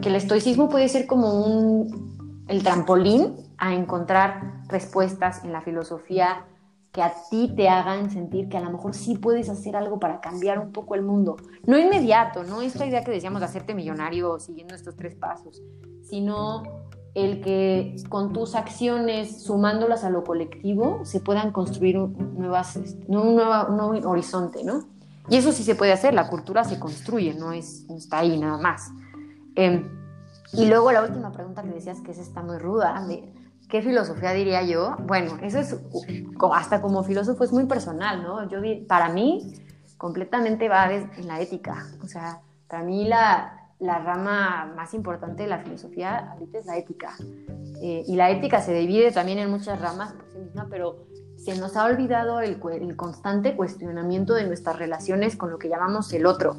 [0.00, 2.15] que el estoicismo puede ser como un,
[2.48, 6.46] el trampolín a encontrar respuestas en la filosofía
[6.92, 10.20] que a ti te hagan sentir que a lo mejor sí puedes hacer algo para
[10.20, 11.36] cambiar un poco el mundo.
[11.66, 15.62] No inmediato, no esta idea que decíamos de hacerte millonario siguiendo estos tres pasos,
[16.02, 16.62] sino
[17.14, 22.76] el que con tus acciones, sumándolas a lo colectivo, se puedan construir un, nuevas,
[23.08, 24.86] un, nuevo, horizonte, ¿no?
[25.28, 28.58] Y eso sí se puede hacer, la cultura se construye, no, es, está ahí nada
[28.58, 28.90] más.
[29.54, 30.05] Em,
[30.56, 33.32] y luego la última pregunta que decías, que es está muy ruda, de
[33.68, 34.96] qué filosofía diría yo.
[35.00, 35.76] Bueno, eso es,
[36.52, 38.48] hasta como filósofo es muy personal, ¿no?
[38.48, 39.54] Yo, para mí,
[39.96, 41.86] completamente va en la ética.
[42.02, 46.76] O sea, para mí la, la rama más importante de la filosofía ahorita es la
[46.76, 47.14] ética.
[47.82, 51.58] Eh, y la ética se divide también en muchas ramas por sí misma, pero se
[51.58, 56.26] nos ha olvidado el, el constante cuestionamiento de nuestras relaciones con lo que llamamos el
[56.26, 56.56] otro.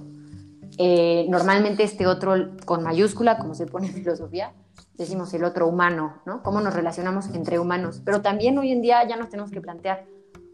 [0.78, 4.54] Eh, normalmente este otro con mayúscula, como se pone en filosofía,
[4.98, 6.44] decimos el otro humano, ¿no?
[6.44, 8.02] Cómo nos relacionamos entre humanos.
[8.04, 10.06] Pero también hoy en día ya nos tenemos que plantear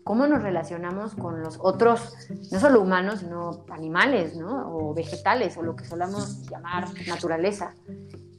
[0.04, 2.14] cómo nos relacionamos con los otros,
[2.52, 4.76] no solo humanos, sino animales, ¿no?
[4.76, 7.76] O vegetales, o lo que solamos llamar naturaleza.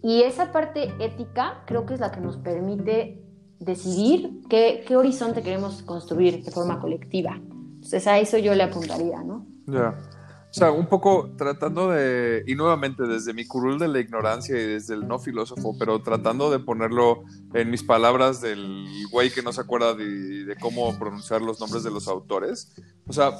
[0.03, 3.23] Y esa parte ética creo que es la que nos permite
[3.59, 7.41] decidir qué, qué horizonte queremos construir de forma colectiva.
[7.75, 9.47] Entonces a eso yo le apuntaría, ¿no?
[9.67, 9.95] Ya.
[10.55, 14.65] O sea, un poco tratando de, y nuevamente desde mi curul de la ignorancia y
[14.65, 17.25] desde el no filósofo, pero tratando de ponerlo
[17.55, 21.91] en mis palabras del güey que no se acuerda de, cómo pronunciar los nombres de
[21.91, 22.73] los autores.
[23.09, 23.33] O sea,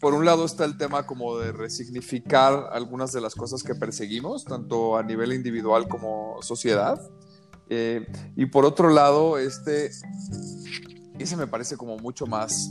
[0.00, 4.44] por un lado está el tema como de resignificar algunas de las cosas que perseguimos,
[4.44, 7.00] tanto a nivel individual como sociedad.
[7.70, 8.04] Eh,
[8.34, 9.92] y por otro lado, este,
[11.16, 12.68] ese me parece como mucho más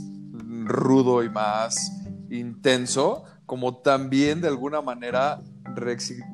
[0.66, 1.92] rudo y más
[2.28, 5.40] intenso, como también de alguna manera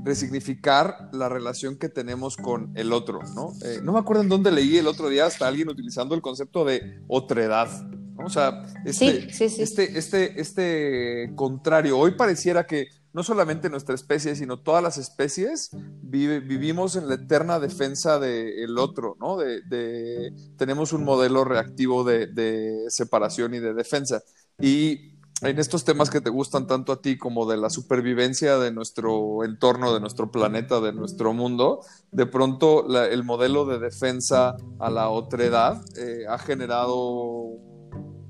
[0.04, 3.52] resignificar la relación que tenemos con el otro, ¿no?
[3.64, 6.64] Eh, no me acuerdo en dónde leí el otro día hasta alguien utilizando el concepto
[6.64, 7.68] de otredad,
[8.16, 8.26] ¿no?
[8.26, 14.60] O sea, este, este, este, este contrario, hoy pareciera que no solamente nuestra especie, sino
[14.60, 15.70] todas las especies
[16.02, 19.36] vivimos en la eterna defensa del otro, ¿no?
[19.36, 24.22] De, tenemos un modelo reactivo de, de separación y de defensa.
[24.58, 25.11] Y
[25.42, 29.44] en estos temas que te gustan tanto a ti como de la supervivencia de nuestro
[29.44, 31.80] entorno, de nuestro planeta, de nuestro mundo,
[32.12, 37.58] de pronto el modelo de defensa a la otredad eh, ha generado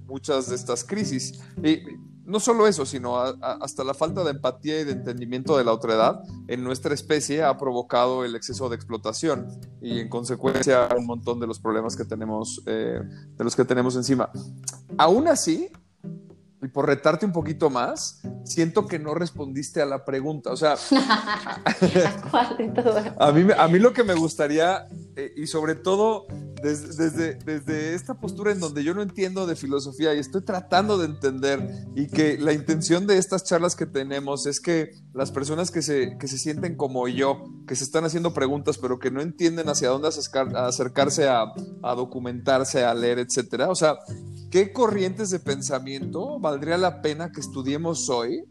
[0.07, 1.41] muchas de estas crisis.
[1.63, 1.83] Y
[2.25, 6.23] no solo eso, sino hasta la falta de empatía y de entendimiento de la otredad
[6.49, 9.49] en nuestra especie ha provocado el exceso de explotación
[9.81, 13.01] y en consecuencia un montón de los problemas que tenemos, eh,
[13.37, 14.31] de los que tenemos encima.
[14.97, 15.69] Aún así,
[16.63, 20.53] y por retarte un poquito más, siento que no respondiste a la pregunta.
[20.53, 20.75] O sea,
[23.19, 24.87] ¿A, mí, a mí lo que me gustaría,
[25.17, 26.27] eh, y sobre todo
[26.63, 31.07] desde, desde, esta postura en donde yo no entiendo de filosofía y estoy tratando de
[31.07, 35.83] entender, y que la intención de estas charlas que tenemos es que las personas que
[35.83, 39.69] se, que se sienten como yo, que se están haciendo preguntas, pero que no entienden
[39.69, 41.53] hacia dónde acercarse a,
[41.83, 43.69] a documentarse, a leer, etcétera.
[43.71, 43.99] O sea,
[44.53, 48.45] ¿Qué corrientes de pensamiento valdría la pena que estudiemos hoy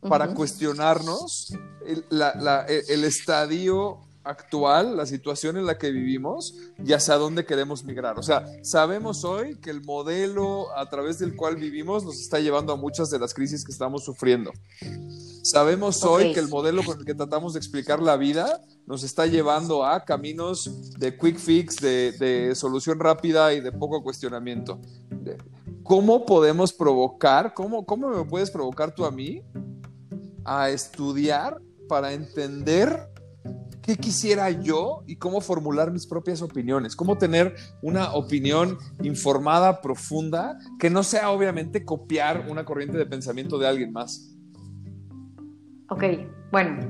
[0.00, 1.52] para cuestionarnos
[1.84, 6.54] el, estadio actual, la situación en la que vivimos
[6.84, 8.18] y hacia dónde queremos migrar.
[8.18, 12.74] O sea, sabemos hoy que el modelo a través del cual vivimos nos está llevando
[12.74, 14.52] a muchas de las crisis que estamos sufriendo.
[15.42, 19.24] Sabemos hoy que el modelo con el que tratamos de explicar la vida nos está
[19.24, 24.78] llevando a caminos de quick fix, de, solución rápida y de poco cuestionamiento.
[25.82, 29.42] ¿Cómo podemos provocar, cómo, cómo me puedes provocar tú a mí
[30.44, 33.08] a estudiar para entender
[33.82, 40.58] qué quisiera yo y cómo formular mis propias opiniones, cómo tener una opinión informada, profunda,
[40.78, 44.36] que no sea obviamente copiar una corriente de pensamiento de alguien más.
[45.88, 46.04] Ok,
[46.52, 46.80] bueno,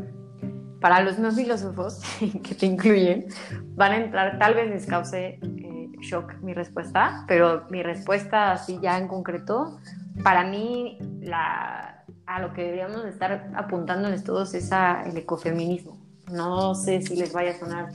[0.80, 2.00] para los no filósofos
[2.42, 3.26] que te incluyen,
[3.74, 8.78] van a entrar, tal vez les cause eh, shock mi respuesta, pero mi respuesta así
[8.82, 9.78] ya en concreto,
[10.24, 16.07] para mí la, a lo que deberíamos estar apuntándoles todos es al ecofeminismo.
[16.30, 17.88] No sé si les vaya a sonar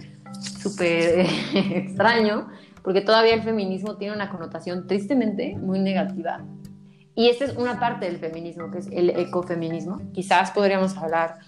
[0.62, 1.20] súper
[1.54, 2.48] extraño,
[2.84, 6.44] porque todavía el feminismo tiene una connotación tristemente muy negativa
[7.16, 10.02] y esta es una parte del feminismo, que es el ecofeminismo.
[10.14, 11.40] Quizás podríamos hablar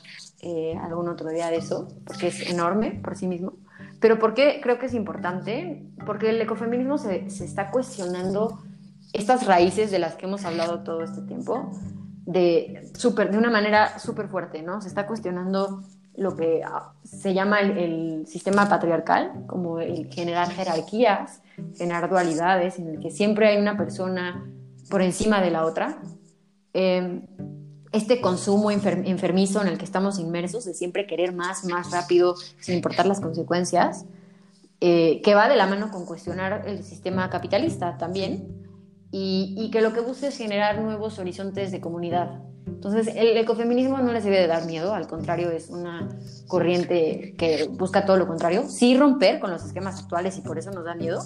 [0.42, 3.54] eh, algún otro día de eso, porque es enorme por sí mismo.
[4.00, 5.84] Pero ¿por qué creo que es importante?
[6.06, 8.60] Porque el ecofeminismo se, se está cuestionando
[9.14, 11.72] estas raíces de las que hemos hablado todo este tiempo
[12.26, 14.82] de, super, de una manera súper fuerte, ¿no?
[14.82, 15.82] Se está cuestionando
[16.18, 21.42] lo que ah, se llama el, sistema patriarcal, como el generar jerarquías,
[21.78, 24.50] generar dualidades, en el que siempre hay una persona
[24.90, 26.00] por encima de la otra.
[26.74, 27.28] Em,
[27.92, 32.76] este consumo enfermizo en el que estamos inmersos, de siempre querer más, más rápido, sin
[32.76, 34.06] importar las consecuencias,
[34.82, 38.66] eh, que va de la mano con cuestionar el sistema capitalista también,
[39.12, 42.42] y, que lo que busca es generar nuevos horizontes de comunidad.
[42.68, 46.10] Entonces, el ecofeminismo no les debe de dar miedo, al contrario, es una
[46.48, 50.72] corriente que busca todo lo contrario, sí romper con los esquemas actuales y por eso
[50.72, 51.24] nos da miedo,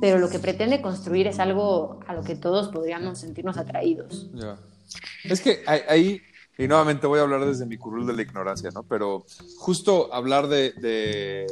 [0.00, 4.30] pero lo que pretende construir es algo a lo que todos podríamos sentirnos atraídos.
[4.34, 4.58] Ya.
[5.24, 6.20] Es que ahí,
[6.58, 8.82] y nuevamente voy a hablar desde mi curul de la ignorancia, ¿no?
[8.82, 9.24] Pero
[9.58, 11.46] justo hablar de, de...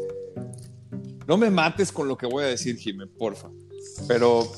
[1.26, 3.48] No me mates con lo que voy a decir, Jimé, porfa.
[4.08, 4.52] Pero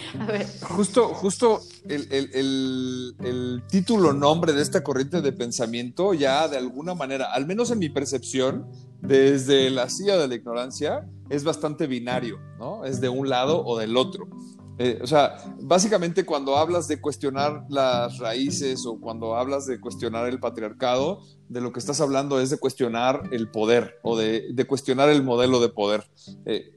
[0.62, 7.46] justo, justo el, título nombre de esta corriente de pensamiento ya de alguna manera, al
[7.46, 8.66] menos en mi percepción,
[9.00, 12.84] desde la silla de la ignorancia, es bastante binario, ¿no?
[12.84, 14.28] Es de un lado o del otro.
[14.78, 20.28] Eh, o sea, básicamente cuando hablas de cuestionar las raíces o cuando hablas de cuestionar
[20.28, 25.10] el patriarcado, de lo que estás hablando es de cuestionar el poder o de, cuestionar
[25.10, 26.04] el modelo de poder.
[26.46, 26.72] Eh,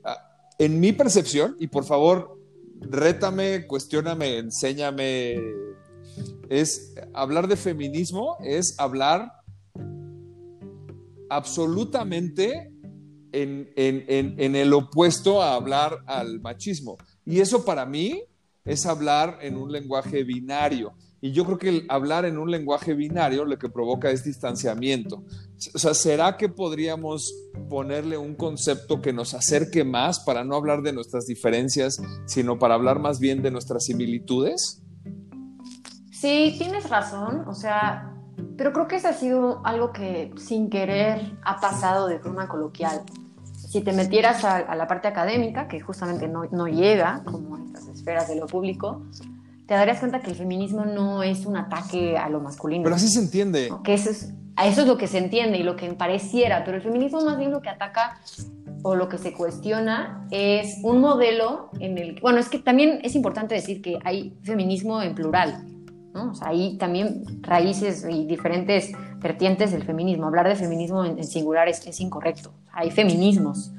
[0.58, 2.40] en mi percepción, y por favor,
[2.82, 5.36] rétame, cuestióname, enséñame,
[6.50, 9.32] es hablar de feminismo, es hablar
[11.30, 12.72] absolutamente
[13.32, 16.98] en, en, el opuesto a hablar al machismo.
[17.26, 18.24] Y eso para mí
[18.64, 20.94] es hablar en un lenguaje binario.
[21.26, 25.24] Y yo creo que el hablar en un lenguaje binario lo que provoca es distanciamiento.
[25.74, 27.34] O sea, ¿será que podríamos
[27.68, 32.76] ponerle un concepto que nos acerque más para no hablar de nuestras diferencias, sino para
[32.76, 34.84] hablar más bien de nuestras similitudes?
[36.12, 37.44] Sí, tienes razón.
[37.48, 38.14] O sea,
[38.56, 43.02] pero creo que eso ha sido algo que sin querer ha pasado de forma coloquial.
[43.56, 47.88] Si te metieras a, la parte académica, que justamente no, no llega, como en las
[47.88, 49.02] esferas de lo público,
[49.68, 52.84] te darías cuenta que el feminismo no es un ataque a lo masculino.
[52.84, 53.72] Pero así se entiende.
[53.84, 56.84] Que eso es, eso es lo que se entiende y lo que pareciera, pero el
[56.84, 58.20] feminismo más bien lo que ataca
[58.84, 63.16] o lo que se cuestiona es un modelo en el bueno, es que también es
[63.16, 65.66] importante decir que hay feminismo en plural,
[66.14, 66.32] ¿no?
[66.32, 70.28] O sea, hay también raíces y diferentes vertientes del feminismo.
[70.28, 72.54] Hablar de feminismo en, singular es, es incorrecto.
[72.72, 73.72] Hay feminismos.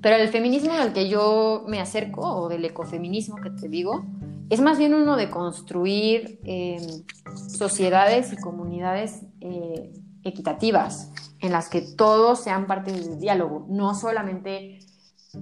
[0.00, 4.06] Pero el feminismo al que yo me acerco, o del ecofeminismo que te digo,
[4.50, 7.04] es más bien uno de construir em,
[7.48, 9.92] sociedades y comunidades eh,
[10.24, 14.80] equitativas en las que todos sean parte del diálogo, no solamente,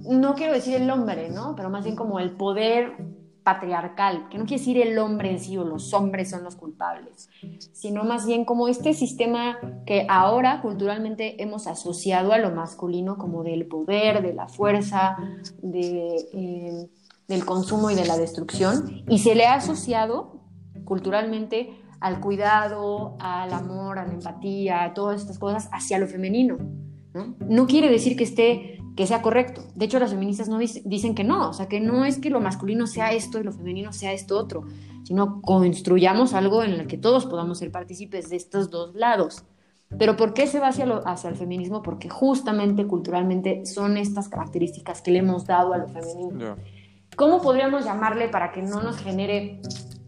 [0.07, 1.55] no quiero decir el hombre, ¿no?
[1.55, 2.95] Pero más bien como el poder
[3.43, 7.29] patriarcal, que no quiere decir el hombre en sí o los hombres son los culpables,
[7.73, 9.57] sino más bien como este sistema
[9.87, 15.17] que ahora culturalmente hemos asociado a lo masculino como del poder, de la fuerza,
[15.63, 16.27] de...
[16.31, 16.98] Em,
[17.29, 20.41] del consumo y de la destrucción y se le ha asociado
[20.83, 26.57] culturalmente al cuidado, al amor, a la empatía, a todas estas cosas hacia lo femenino.
[27.13, 27.35] ¿no?
[27.39, 29.63] no quiere decir que esté que sea correcto.
[29.75, 32.41] De hecho, las feministas no dicen que no, o sea, que no es que lo
[32.41, 34.65] masculino sea esto y lo femenino sea esto otro,
[35.03, 39.45] sino construyamos algo en el que todos podamos ser partícipes de estos dos lados.
[39.97, 41.81] Pero ¿por qué se va hacia, el feminismo?
[41.81, 46.57] Porque justamente culturalmente son estas características que le hemos dado a lo femenino.
[47.19, 49.59] ¿Cómo podríamos llamarle para que no nos genere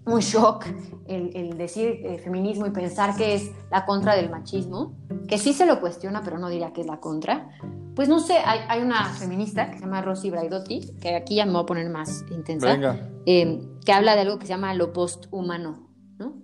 [0.06, 0.66] un shock
[1.08, 4.96] el, decir eh, feminismo y pensar que es la contra del machismo?
[5.28, 7.50] Que sí se lo cuestiona, pero no diría que es la contra.
[7.96, 11.52] Pues no sé, hay, una feminista que se llama Rosy Braidotti, que aquí ya me
[11.52, 12.80] voy a poner más intensa,
[13.26, 16.36] eh, que habla de algo que se llama lo posthumano, ¿no?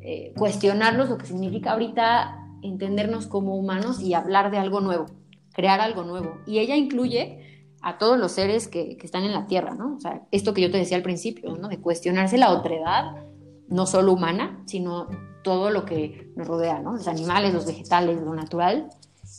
[0.00, 5.06] Eh, cuestionarnos lo que significa ahorita entendernos como humanos y hablar de algo nuevo,
[5.52, 6.38] crear algo nuevo.
[6.46, 7.53] Y ella incluye
[7.84, 9.96] a todos los seres que, están en la Tierra, ¿no?
[9.96, 11.68] O sea, esto que yo te decía al principio, ¿no?
[11.68, 13.26] De cuestionarse la otredad,
[13.68, 15.08] no solo humana, sino
[15.42, 16.94] todo lo que nos rodea, ¿no?
[16.94, 18.88] Los animales, los vegetales, lo natural,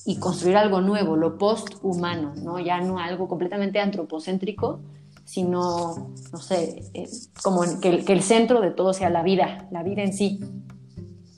[0.05, 2.59] y construir algo nuevo, lo post-humano, ¿no?
[2.59, 4.79] Ya no algo completamente antropocéntrico,
[5.23, 7.09] sino, no sé, eh,
[7.41, 10.39] como que, que el centro de todo sea la vida, la vida en sí,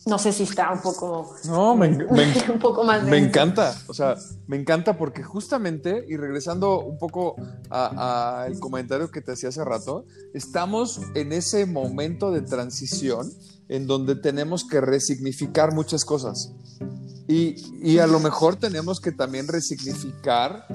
[0.07, 1.35] no sé si está un poco.
[1.45, 1.89] No, me,
[2.53, 3.03] un poco más.
[3.03, 4.15] Me encanta, o sea,
[4.47, 7.35] me encanta porque justamente, y regresando un poco
[7.69, 13.29] al comentario que te hacía hace rato, estamos en ese momento de transición
[13.67, 16.53] en donde tenemos que resignificar muchas cosas.
[17.27, 20.65] Y, y a lo mejor tenemos que también resignificar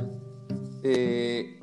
[0.83, 1.59] eh,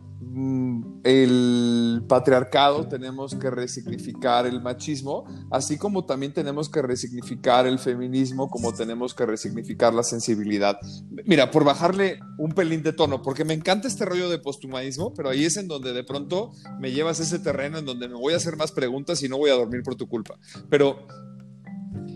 [1.04, 8.50] el patriarcado, tenemos que resignificar el machismo, así como también tenemos que resignificar el feminismo,
[8.50, 10.78] como tenemos que resignificar la sensibilidad.
[11.26, 15.30] Mira, por bajarle un pelín de tono, porque me encanta este rollo de posthumanismo, pero
[15.30, 18.38] ahí es en donde de pronto me llevas ese terreno en donde me voy a
[18.38, 20.38] hacer más preguntas y no voy a dormir por tu culpa.
[20.70, 21.08] Pero,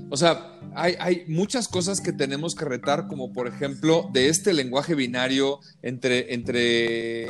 [0.10, 4.96] o sea, hay, muchas cosas que tenemos que retar, como por ejemplo de este lenguaje
[4.96, 7.28] binario entre, entre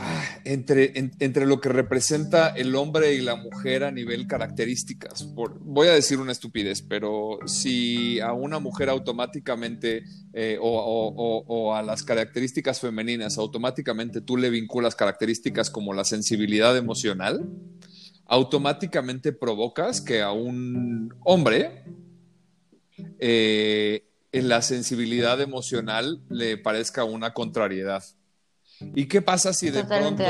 [0.00, 5.24] Ah, entre, entre lo que representa el hombre y la mujer a nivel características.
[5.24, 11.82] Por, voy a decir una estupidez, pero si a una mujer automáticamente eh, o, a
[11.82, 17.48] las características femeninas automáticamente tú le vinculas características como la sensibilidad emocional,
[18.28, 21.82] automáticamente provocas que a un hombre
[23.18, 28.04] eh, en la sensibilidad emocional le parezca una contrariedad.
[28.94, 30.22] ¿Y qué pasa si de pronto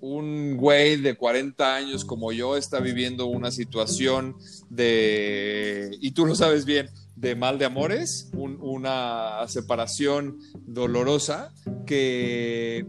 [0.00, 4.36] un güey de 40 años como yo está viviendo una situación
[4.68, 11.52] de, y tú lo sabes bien, de mal de amores, una separación dolorosa
[11.84, 12.86] que,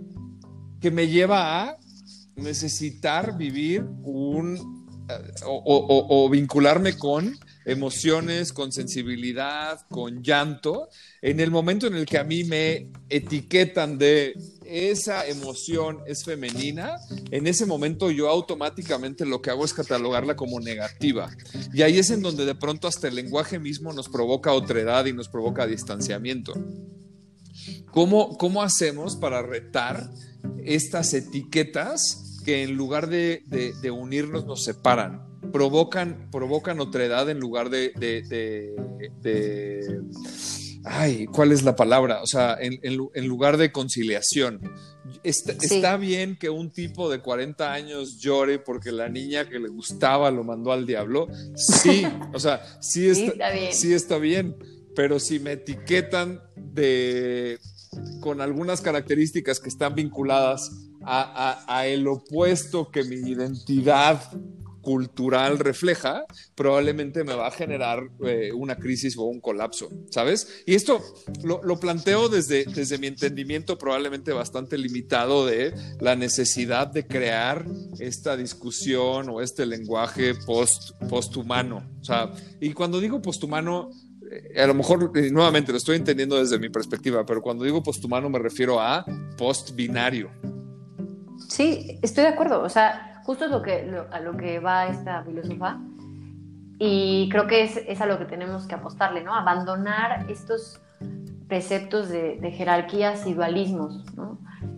[0.80, 1.78] que me lleva a
[2.40, 4.80] necesitar vivir un
[5.46, 10.90] o, vincularme con emociones, con sensibilidad, con llanto,
[11.22, 14.34] en el momento en el que a mí me etiquetan de
[14.66, 16.96] esa emoción es femenina,
[17.32, 21.30] en ese momento yo automáticamente lo que hago es catalogarla como negativa.
[21.74, 25.14] Y ahí es en donde de pronto hasta el lenguaje mismo nos provoca otredad y
[25.14, 26.54] nos provoca distanciamiento.
[27.92, 30.10] ¿Cómo, cómo hacemos para retar
[30.64, 33.44] estas etiquetas que en lugar de,
[33.92, 35.24] unirnos nos separan,
[35.54, 40.02] provocan, provocan otredad en lugar de, de,
[40.84, 42.24] ay, ¿cuál es la palabra?
[42.24, 44.62] O sea, en, lugar de conciliación.
[45.24, 50.32] Está, bien que un tipo de 40 años llore porque la niña que le gustaba
[50.32, 51.28] lo mandó al diablo.
[51.56, 53.74] Sí, o sea, sí está, bien.
[53.74, 54.56] sí está bien.
[54.96, 57.60] Pero si me etiquetan de
[58.22, 64.22] con algunas características que están vinculadas a, el opuesto que mi identidad
[64.82, 66.26] cultural refleja,
[66.56, 70.64] probablemente me va a generar eh, una crisis o un colapso, ¿sabes?
[70.66, 71.02] Y esto
[71.44, 77.66] lo, planteo desde, desde mi entendimiento probablemente bastante limitado de la necesidad de crear
[78.00, 81.84] esta discusión o este lenguaje post, posthumano.
[82.02, 83.90] O sea, y cuando digo posthumano,
[84.32, 88.30] eh, a lo mejor nuevamente lo estoy entendiendo desde mi perspectiva, pero cuando digo posthumano
[88.30, 89.06] me refiero a
[89.38, 90.32] postbinario.
[91.50, 92.62] Sí, estoy de acuerdo.
[92.62, 95.80] O sea, justo es lo que, a lo que va esta filósofa.
[96.78, 99.36] Y creo que es, es, a lo que tenemos que apostarle, ¿no?
[99.36, 100.80] Abandonar estos
[101.50, 104.38] preceptos de, jerarquías y dualismos, ¿no?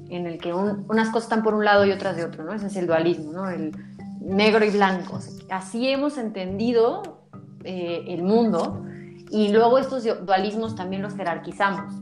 [0.10, 2.54] En el que unas cosas están por un lado y otras de otro, ¿no?
[2.54, 3.50] Ese es el dualismo, ¿no?
[3.50, 3.72] El
[4.22, 5.20] negro y blanco.
[5.50, 7.28] Así hemos entendido
[7.64, 8.84] eh, el mundo
[9.30, 11.94] y luego estos dualismos también los jerarquizamos,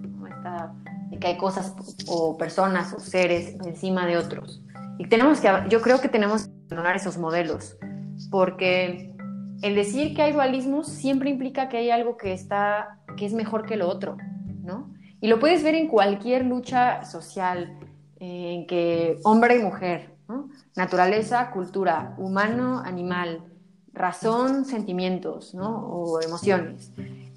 [1.19, 1.73] que hay cosas
[2.07, 4.61] o personas o seres encima de otros.
[4.97, 7.77] Y tenemos yo creo que tenemos que abandonar esos modelos,
[8.29, 9.15] porque
[9.61, 13.65] el decir que hay dualismos siempre implica que hay algo que está, que es mejor
[13.65, 14.17] que lo otro,
[14.61, 14.93] ¿no?
[15.21, 17.77] Y lo puedes ver en cualquier lucha social,
[18.19, 20.15] en que hombre y mujer,
[20.75, 23.43] naturaleza, cultura, humano, animal,
[23.93, 25.87] razón, sentimientos, ¿no?
[25.87, 26.91] O emociones.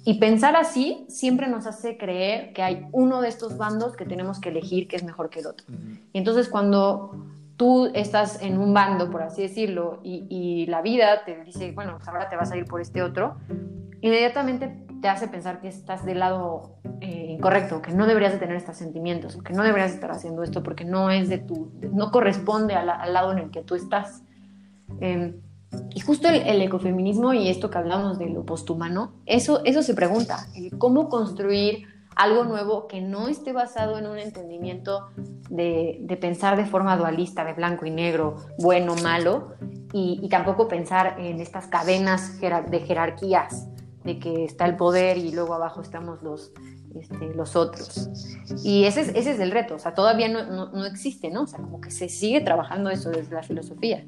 [0.05, 4.39] Y pensar así siempre nos hace creer que hay uno de estos bandos que tenemos
[4.39, 5.65] que elegir que es mejor que el otro.
[6.11, 7.11] Y entonces cuando
[7.55, 12.07] tú estás en un bando, por así decirlo, y, la vida te dice, bueno, pues
[12.07, 13.37] ahora te vas a ir por este otro,
[14.01, 18.55] inmediatamente te hace pensar que estás del lado eh, incorrecto, que no deberías de tener
[18.55, 22.73] estos sentimientos, que no deberías estar haciendo esto porque no es de tu, no corresponde
[22.73, 24.23] al, lado en el que tú estás.
[24.99, 25.35] Em,
[25.93, 30.47] y justo el, ecofeminismo y esto que hablamos de lo posthumano, eso, eso se pregunta,
[30.77, 35.09] cómo construir algo nuevo que no esté basado en un entendimiento
[35.49, 39.55] de, pensar de forma dualista, de blanco y negro, bueno, malo,
[39.91, 43.67] y, y tampoco pensar en estas cadenas de jerarquías,
[44.03, 46.51] de que está el poder y luego abajo estamos los,
[46.95, 48.09] este, los otros.
[48.63, 51.43] Y ese es, ese es el reto, o sea, todavía no, no, no, existe, ¿no?
[51.43, 54.05] O sea, como que se sigue trabajando eso desde la filosofía.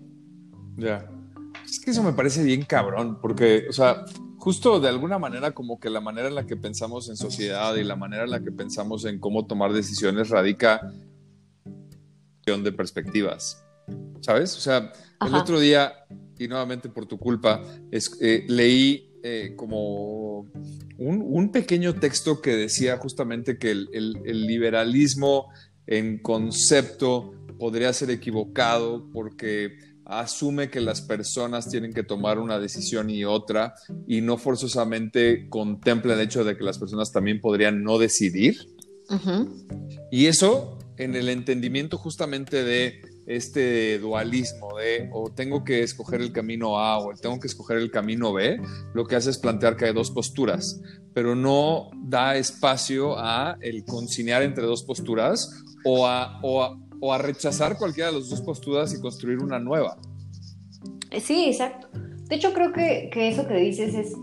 [0.78, 1.10] Ya.
[1.66, 4.06] Es que eso me parece bien cabrón, porque, o sea,
[4.38, 7.84] justo de alguna manera como que la manera en la que pensamos en sociedad y
[7.84, 10.92] la manera en la que pensamos en cómo tomar decisiones radica
[12.46, 13.66] de perspectivas,
[14.22, 14.56] ¿sabes?
[14.56, 14.94] O sea,
[15.26, 15.94] el otro día,
[16.38, 20.42] y nuevamente por tu culpa, es, eh, leí eh, como
[21.00, 25.48] un, un, pequeño texto que decía justamente que el, el, el liberalismo
[25.88, 33.10] en concepto podría ser equivocado porque asume que las personas tienen que tomar una decisión
[33.10, 33.76] y otra
[34.08, 38.56] y no forzosamente contempla el hecho de que las personas también podrían no decidir.
[40.12, 46.32] Y eso en el entendimiento justamente de este dualismo de o tengo que escoger el
[46.32, 48.62] camino A o tengo que escoger el camino B,
[48.94, 50.80] lo que hace es plantear que hay dos posturas,
[51.14, 56.78] pero no da espacio a el conciliar entre dos posturas o a, o a
[57.18, 59.98] rechazar cualquiera de las dos posturas y construir una nueva.
[61.22, 61.88] Sí, exacto.
[61.94, 64.14] De hecho, creo que, eso que dices es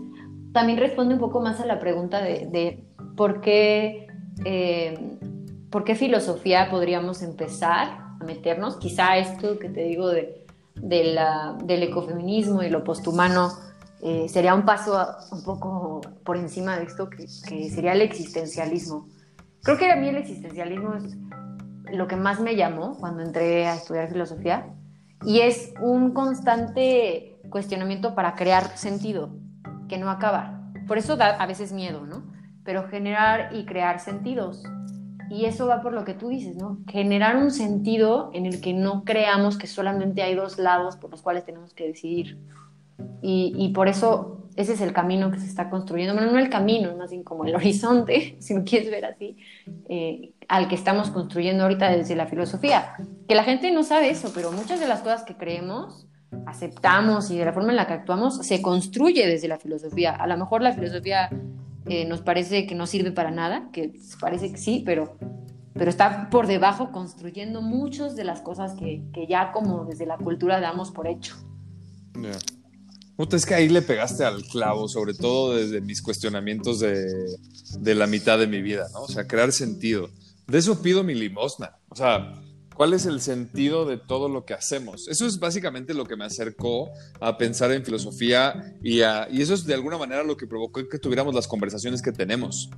[0.51, 2.83] también responde un poco más a la pregunta de,
[3.15, 4.07] por qué
[4.45, 5.17] eh,
[5.73, 7.87] por qué filosofía podríamos empezar
[8.19, 8.77] a meternos.
[8.77, 10.45] Quizá esto que te digo de,
[10.75, 13.51] del ecofeminismo y lo posthumano
[14.03, 19.07] eh, sería un paso un poco por encima de esto que, que sería el existencialismo.
[19.63, 21.15] Creo que a mí el existencialismo es
[21.93, 24.65] lo que más me llamó cuando entré a estudiar filosofía
[25.25, 29.29] y es un constante cuestionamiento para crear sentido,
[29.87, 30.71] que no acaba.
[30.87, 32.23] Por eso da a veces miedo, ¿no?
[32.65, 34.63] Pero generar y crear sentidos.
[35.29, 36.79] Y eso va por lo que tú dices, ¿no?
[36.87, 41.21] Generar un sentido en el que no creamos que solamente hay dos lados por los
[41.21, 42.39] cuales tenemos que decidir.
[43.21, 46.13] Y, y por eso ese es el camino que se está construyendo.
[46.13, 49.37] Bueno, no el camino, más bien como el horizonte, si lo quieres ver así,
[49.89, 52.95] eh, al que estamos construyendo ahorita desde la filosofía.
[53.27, 56.07] Que la gente no sabe eso, pero muchas de las cosas que creemos,
[56.45, 60.11] aceptamos y de la forma en la que actuamos, se construye desde la filosofía.
[60.11, 61.29] A lo mejor la filosofía
[61.85, 65.17] eh, nos parece que no sirve para nada, que parece que sí, pero,
[65.73, 70.17] pero está por debajo construyendo muchas de las cosas que, que ya como desde la
[70.17, 71.35] cultura damos por hecho.
[73.37, 77.05] es que ahí le pegaste al clavo, sobre todo desde mis cuestionamientos de,
[77.79, 79.01] de la mitad de mi vida, ¿no?
[79.01, 80.09] O sea, crear sentido.
[80.53, 81.79] De eso pido mi limosna.
[81.89, 82.31] O sea,
[82.75, 85.07] ¿cuál es el sentido de todo lo que hacemos?
[85.07, 89.65] Eso es básicamente lo que me acercó a pensar en filosofía y, y eso es
[89.65, 92.69] de alguna manera lo que provocó que tuviéramos las conversaciones que tenemos.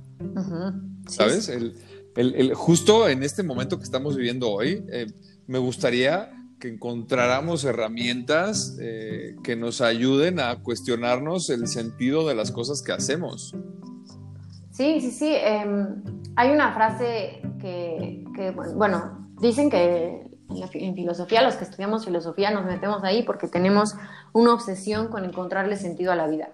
[1.06, 1.50] ¿Sabes?
[1.50, 5.08] El, justo en este momento que estamos viviendo hoy, eh,
[5.46, 12.52] me gustaría que encontráramos herramientas eh, que nos ayuden a cuestionarnos el sentido de las
[12.52, 13.54] cosas que hacemos.
[14.72, 15.34] Sí, sí, sí.
[15.34, 16.02] Em,
[16.36, 18.24] hay una frase que,
[18.74, 20.30] bueno, dicen que
[20.74, 23.94] en, filosofía, los que estudiamos filosofía nos metemos ahí porque tenemos
[24.32, 26.50] una obsesión con encontrarle sentido a la vida.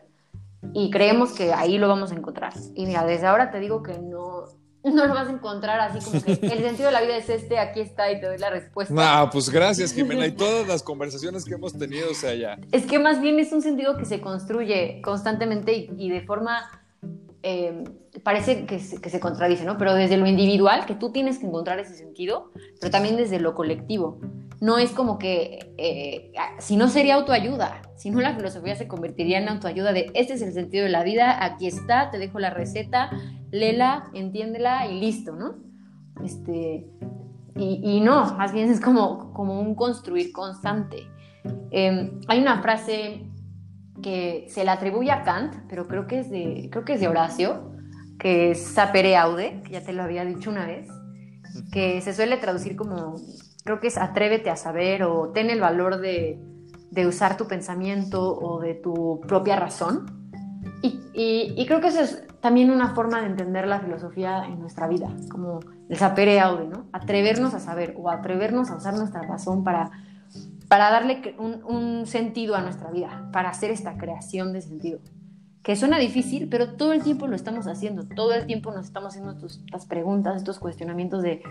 [0.73, 2.55] Y creemos que ahí lo vamos a encontrar.
[2.75, 4.45] Y mira, desde ahora te digo que no,
[4.85, 7.59] no lo vas a encontrar así como que el sentido de la vida es este,
[7.59, 8.95] aquí está y te doy la respuesta.
[8.95, 10.27] No, pues gracias, Jimena.
[10.29, 12.57] Y todas las conversaciones que hemos tenido, o sea, ya.
[12.71, 16.82] Es que más bien es un sentido que se construye constantemente y de forma
[17.43, 17.85] eh,
[18.23, 19.79] parece que se, que se, contradice, ¿no?
[19.79, 23.55] Pero desde lo individual, que tú tienes que encontrar ese sentido, pero también desde lo
[23.55, 24.21] colectivo.
[24.61, 29.39] No es como que, eh, si no sería autoayuda, si no la filosofía se convertiría
[29.39, 32.51] en autoayuda de, este es el sentido de la vida, aquí está, te dejo la
[32.51, 33.11] receta,
[33.51, 35.57] léela, entiéndela y listo, ¿no?
[36.25, 36.87] Este,
[37.57, 41.09] y, y no, más bien es como, como un construir constante.
[41.73, 43.27] Eh, hay una frase
[44.03, 47.09] que se le atribuye a Kant, pero creo que es de, creo que es de
[47.09, 47.73] Horacio,
[48.19, 50.89] que es sapere aude, que ya te lo había dicho una vez,
[51.73, 53.17] que se suele traducir como,
[53.65, 56.39] creo que es atrévete a saber o ten el valor de,
[56.91, 60.19] de usar tu pensamiento o de tu propia razón.
[60.83, 64.89] Y, y, creo que eso es también una forma de entender la filosofía en nuestra
[64.89, 66.87] vida, como el sapere aude, ¿no?
[66.93, 69.91] Atrevernos a saber o atrevernos a usar nuestra razón para
[70.73, 75.01] para darle un, sentido a nuestra vida, para hacer esta creación de sentido.
[75.63, 79.11] Que suena difícil, pero todo el tiempo lo estamos haciendo, todo el tiempo nos estamos
[79.11, 81.43] haciendo estas preguntas, estos cuestionamientos de,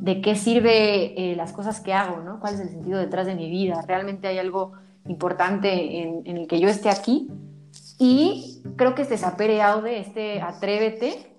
[0.00, 2.40] de qué sirve eh, las cosas que hago, ¿no?
[2.40, 3.84] ¿Cuál es el sentido detrás de mi vida?
[3.86, 4.72] ¿Realmente hay algo
[5.06, 7.30] importante en, el que yo esté aquí?
[7.98, 11.36] Y creo que este sapere aude, este atrévete,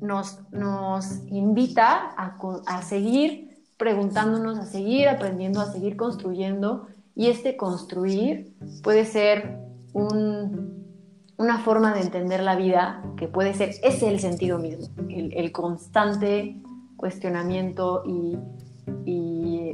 [0.00, 3.47] nos, nos invita a, a seguir
[3.78, 6.88] preguntándonos, a seguir aprendiendo, a seguir construyendo.
[7.14, 8.52] Y este construir
[8.82, 9.58] puede ser
[9.94, 16.60] una forma de entender la vida que puede ser, es el sentido mismo, el, constante
[16.96, 18.36] cuestionamiento y,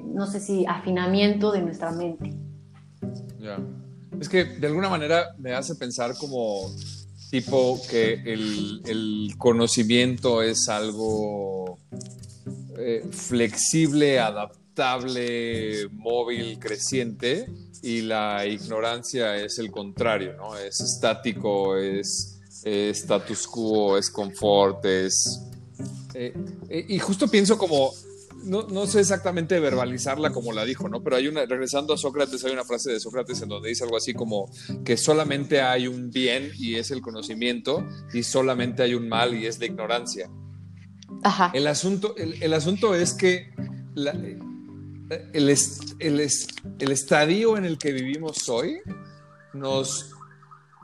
[0.06, 2.32] no sé si afinamiento de nuestra mente.
[3.40, 3.58] Ya.
[4.20, 6.70] Es que de alguna manera me hace pensar como
[7.30, 11.78] tipo que el, el conocimiento es algo
[12.78, 17.46] eh, flexible, adaptable, móvil, creciente,
[17.82, 20.56] y la ignorancia es el contrario, ¿no?
[20.56, 25.42] Es estático, es, status quo, es confort, es...
[26.14, 26.32] Eh,
[26.70, 27.92] eh, y justo pienso como,
[28.44, 31.02] no, no, sé exactamente verbalizarla como la dijo, ¿no?
[31.02, 33.98] Pero hay una, regresando a Sócrates, hay una frase de Sócrates en donde dice algo
[33.98, 34.50] así como
[34.84, 39.46] que solamente hay un bien y es el conocimiento y solamente hay un mal y
[39.46, 40.30] es la ignorancia.
[41.54, 43.54] El, asunto, el, asunto es que
[43.96, 44.38] el,
[45.32, 46.28] el,
[46.78, 48.80] el estadio en el que vivimos hoy
[49.54, 50.10] nos,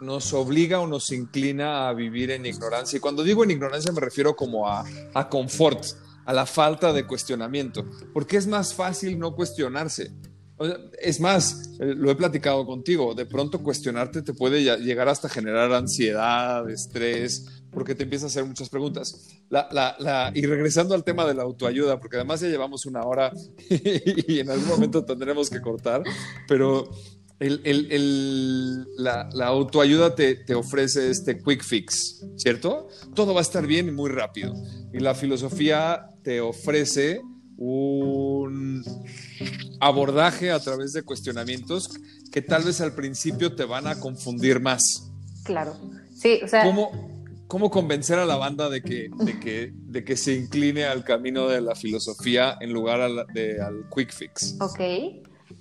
[0.01, 2.97] nos obliga o nos inclina a vivir en ignorancia.
[2.97, 4.84] Y cuando digo en ignorancia me refiero como a,
[5.14, 5.84] a confort,
[6.24, 10.12] a la falta de cuestionamiento, porque es más fácil no cuestionarse.
[11.01, 15.72] Es más, eh, lo he platicado contigo, de pronto cuestionarte te puede llegar hasta generar
[15.72, 19.29] ansiedad, estrés, porque te empiezas a hacer muchas preguntas.
[20.35, 23.33] y regresando al tema de la autoayuda, porque además ya llevamos una hora
[23.68, 26.03] y en algún momento tendremos que cortar,
[26.49, 26.91] pero
[27.39, 32.89] la, autoayuda te, te, ofrece este quick fix, ¿cierto?
[33.14, 34.55] Todo va a estar bien y muy rápido.
[34.93, 37.23] Y la filosofía te ofrece
[37.57, 38.83] un
[39.81, 41.91] abordaje a través de cuestionamientos
[42.31, 45.11] que tal vez al principio te van a confundir más.
[45.45, 45.77] Claro,
[46.14, 46.64] sí, o sea...
[46.64, 47.10] ¿Cómo,
[47.51, 51.49] cómo convencer a la banda de que, de, que, de que se incline al camino
[51.49, 53.01] de la filosofía en lugar
[53.35, 54.57] de, al quick fix?
[54.61, 54.81] Ok.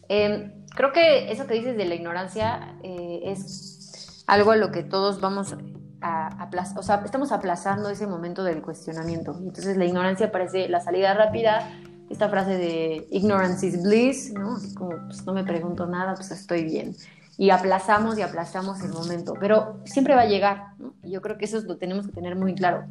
[0.08, 4.84] Em, creo que eso que dices de la ignorancia eh, es algo a lo que
[4.84, 5.56] todos vamos
[6.02, 9.36] a aplazar, o sea, estamos aplazando ese momento del cuestionamiento.
[9.40, 11.72] Entonces la ignorancia parece la salida rápida,
[12.12, 14.60] esta frase de ignorance is bliss, ¿no?
[14.76, 16.96] como, pues no me pregunto nada, pues estoy bien.
[17.40, 20.74] Y aplazamos y aplazamos el momento, pero siempre va a llegar.
[21.02, 22.86] Y yo creo que eso lo tenemos que tener muy claro.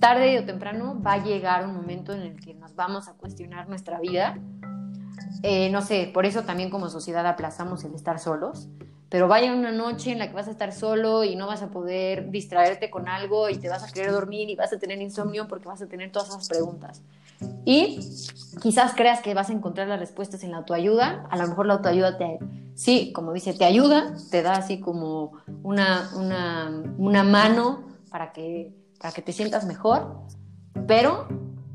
[0.00, 3.70] Tarde o temprano va a llegar un momento en el que nos vamos a cuestionar
[3.70, 4.36] nuestra vida
[5.42, 8.68] eh, no sé, por eso también como sociedad aplazamos el estar solos,
[9.08, 11.70] pero vaya una noche en la que vas a estar solo y no vas a
[11.70, 15.48] poder distraerte con algo y te vas a querer dormir y vas a tener insomnio
[15.48, 17.02] porque vas a tener todas esas preguntas.
[17.64, 18.00] Y
[18.60, 21.74] quizás creas que vas a encontrar las respuestas en la autoayuda, a lo mejor la
[21.74, 22.38] autoayuda te,
[22.74, 25.32] sí, como dice, te ayuda, te da así como
[25.62, 30.22] una, una, una mano para que, para que te sientas mejor,
[30.86, 31.28] pero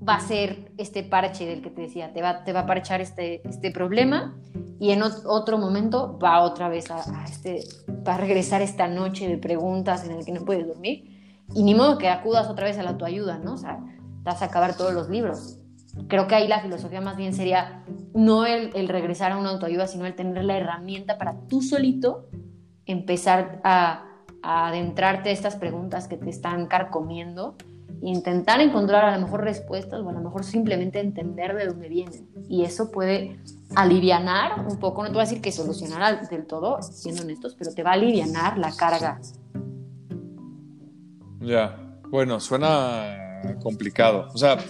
[0.07, 3.01] va a ser este parche del que te decía, te va, te va a parchar
[3.01, 4.35] este, este problema.
[4.79, 7.63] Y en otro momento va otra vez a, este,
[8.05, 11.09] va a regresar esta noche de preguntas en el que no puedes dormir.
[11.53, 13.53] Y ni modo que acudas otra vez a la autoayuda, ¿no?
[13.53, 13.79] O sea,
[14.23, 15.59] vas a acabar todos los libros.
[16.07, 17.83] Creo que ahí la filosofía más bien sería
[18.15, 22.29] no el, el regresar a una autoayuda, sino el tener la herramienta para tú solito
[22.85, 24.05] empezar a,
[24.41, 27.55] a adentrarte a estas preguntas que te están carcomiendo
[28.03, 32.27] intentar encontrar a lo mejor respuestas o a lo mejor simplemente entender de dónde vienen.
[32.49, 33.39] Y eso puede
[33.75, 37.73] alivianar un poco, no te voy a decir que solucionará del todo, siendo honestos, pero
[37.73, 39.19] te va a alivianar la carga.
[41.39, 44.29] Ya, bueno, suena complicado.
[44.33, 44.63] O sea,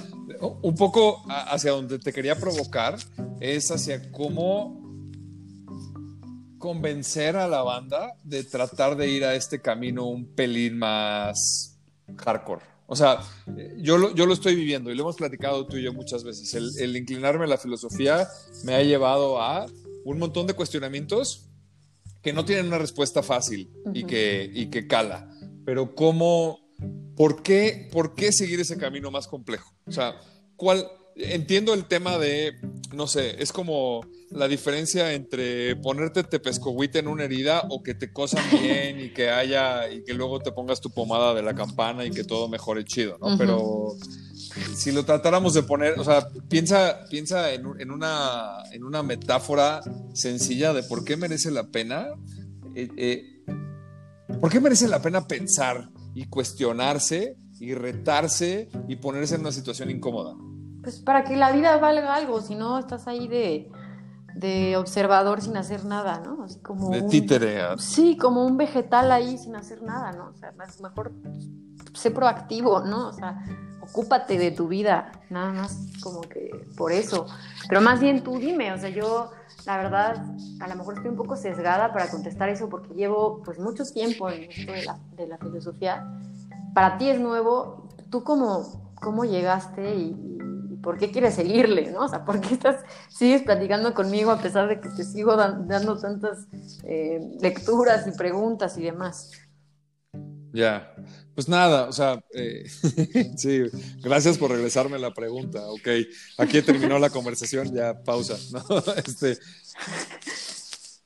[0.62, 2.98] un poco hacia donde te quería provocar
[3.40, 4.82] es hacia cómo
[6.58, 11.78] convencer a la banda de tratar de ir a este camino un pelín más
[12.18, 12.62] hardcore.
[12.88, 13.20] O sea,
[13.78, 16.54] yo lo, yo lo estoy viviendo y lo hemos platicado tú y yo muchas veces.
[16.80, 18.28] El, inclinarme a la filosofía
[18.64, 19.66] me ha llevado a
[20.06, 21.50] un montón de cuestionamientos
[22.22, 25.30] que no tienen una respuesta fácil y, que, y que cala.
[25.66, 26.60] Pero cómo,
[27.16, 29.74] por qué, por qué seguir ese camino más complejo?
[29.86, 30.16] O sea,
[30.56, 32.54] ¿cuál, entiendo el tema de,
[32.94, 38.12] no sé, es como la diferencia entre ponerte tepescohuite en una herida o que te
[38.12, 42.06] cosan bien y que haya y que luego te pongas tu pomada de la campana
[42.06, 43.38] y que todo mejore chido, ¿no?
[43.38, 43.96] Pero
[44.76, 49.82] si lo tratáramos de poner, o sea, piensa, piensa en, una, en una metáfora
[50.14, 52.08] sencilla de por qué merece la pena,
[52.76, 53.44] eh, eh,
[54.40, 59.90] por qué merece la pena pensar y cuestionarse y retarse y ponerse en una situación
[59.90, 60.36] incómoda
[60.84, 63.72] pues para que la vida valga algo, si no estás ahí de,
[64.36, 66.44] de observador sin hacer nada, ¿no?
[66.44, 67.62] Así como de títere.
[67.78, 70.30] Sí, como un vegetal ahí sin hacer nada, ¿no?
[70.30, 71.14] O sea, mejor
[71.94, 73.08] sé proactivo, ¿no?
[73.08, 73.46] O sea,
[73.84, 77.28] ocúpate de tu vida, nada más como que por eso.
[77.68, 79.32] Pero más bien tú dime, o sea, yo
[79.66, 80.26] la verdad
[80.60, 84.30] a lo mejor estoy un poco sesgada para contestar eso porque llevo pues mucho tiempo
[84.30, 86.08] en esto de la, de la filosofía.
[86.74, 90.14] Para ti es nuevo, ¿tú cómo, cómo llegaste y,
[90.82, 91.92] ¿por qué quieres seguirle?
[91.92, 92.02] ¿no?
[92.02, 95.98] O sea, ¿por qué estás, sigues platicando conmigo a pesar de que te sigo dando
[95.98, 96.48] tantas
[96.84, 99.32] eh, lecturas y preguntas y demás?
[100.54, 100.94] Ya,
[101.34, 102.64] pues nada, o sea, eh,
[103.38, 103.64] sí,
[104.04, 105.88] gracias por regresarme la pregunta, ok,
[106.38, 108.64] aquí terminó la conversación, ya pausa, ¿no?
[109.04, 109.40] Este,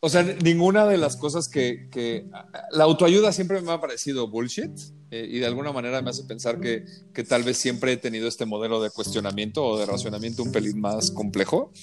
[0.07, 2.29] o sea, ninguna de las cosas que,
[2.71, 4.71] La autoayuda siempre me ha parecido bullshit
[5.11, 6.85] eh, y de alguna manera me hace pensar que,
[7.25, 11.11] tal vez siempre he tenido este modelo de cuestionamiento o de racionamiento un pelín más
[11.11, 11.73] complejo.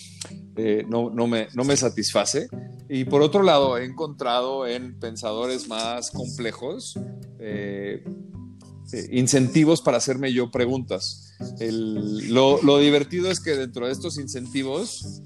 [0.56, 2.48] Eh, no, no, me, no me satisface.
[2.88, 6.98] Y por otro lado, he encontrado en pensadores más complejos
[7.40, 8.02] eh,
[9.10, 11.34] incentivos para hacerme yo preguntas.
[11.60, 15.20] lo, lo divertido es que dentro de estos incentivos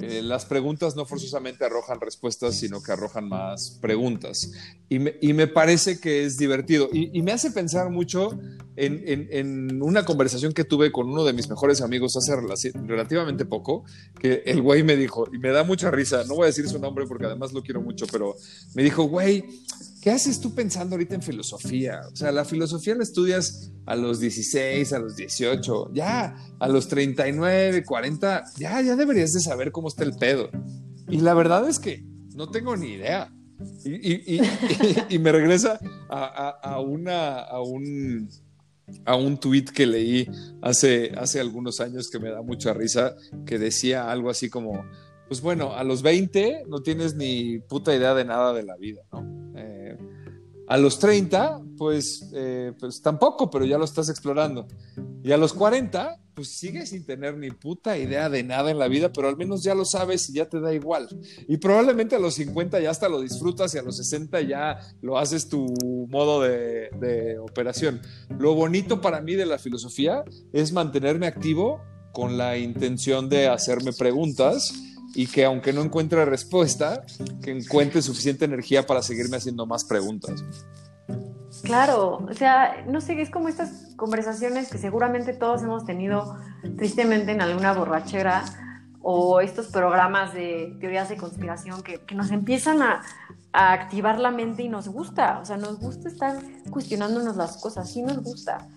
[0.00, 4.52] eh, las preguntas no forzosamente arrojan respuestas, sino que arrojan más preguntas.
[4.88, 6.88] Y me, parece que es divertido.
[6.92, 8.38] Y, me hace pensar mucho
[8.76, 13.84] en, una conversación que tuve con uno de mis mejores amigos hace relativamente poco,
[14.20, 16.78] que el güey me dijo, y me da mucha risa, no voy a decir su
[16.78, 18.36] nombre porque además lo quiero mucho, pero
[18.74, 19.44] me dijo, güey,
[20.00, 22.02] ¿qué haces tú pensando ahorita en filosofía?
[22.12, 26.88] O sea, la filosofía la estudias a los 16, a los 18, ya a los
[26.88, 30.50] 39, 40, ya, ya deberías de saber cómo está el pedo.
[31.08, 33.32] Y la verdad es que no tengo ni idea.
[33.84, 34.38] Y,
[35.18, 35.78] me regresa
[36.10, 38.28] a, una, a un
[39.04, 40.28] a un tweet que leí
[40.62, 44.84] hace, hace algunos años que me da mucha risa, que decía algo así como,
[45.28, 49.02] pues bueno, a los 20 no tienes ni puta idea de nada de la vida,
[49.12, 49.52] ¿no?
[50.68, 54.66] A los 30, pues, eh, pues tampoco, pero ya lo estás explorando.
[55.22, 58.88] Y a los 40, pues sigues sin tener ni puta idea de nada en la
[58.88, 61.08] vida, pero al menos ya lo sabes y ya te da igual.
[61.48, 65.18] Y probablemente a los 50 ya hasta lo disfrutas y a los 60 ya lo
[65.18, 65.66] haces tu
[66.08, 68.00] modo de, de operación.
[68.38, 71.80] Lo bonito para mí de la filosofía es mantenerme activo
[72.12, 74.72] con la intención de hacerme preguntas
[75.16, 77.02] y que aunque no encuentre respuesta,
[77.42, 80.44] que encuentre suficiente energía para seguirme haciendo más preguntas.
[81.62, 86.36] Claro, o sea, no sé, es como estas conversaciones que seguramente todos hemos tenido
[86.76, 88.44] tristemente en alguna borrachera
[89.00, 93.02] o estos programas de teorías de conspiración que, que nos empiezan a,
[93.56, 96.36] a activar la mente y nos gusta, o sea, nos gusta estar
[96.70, 98.68] cuestionándonos las cosas, sí nos gusta.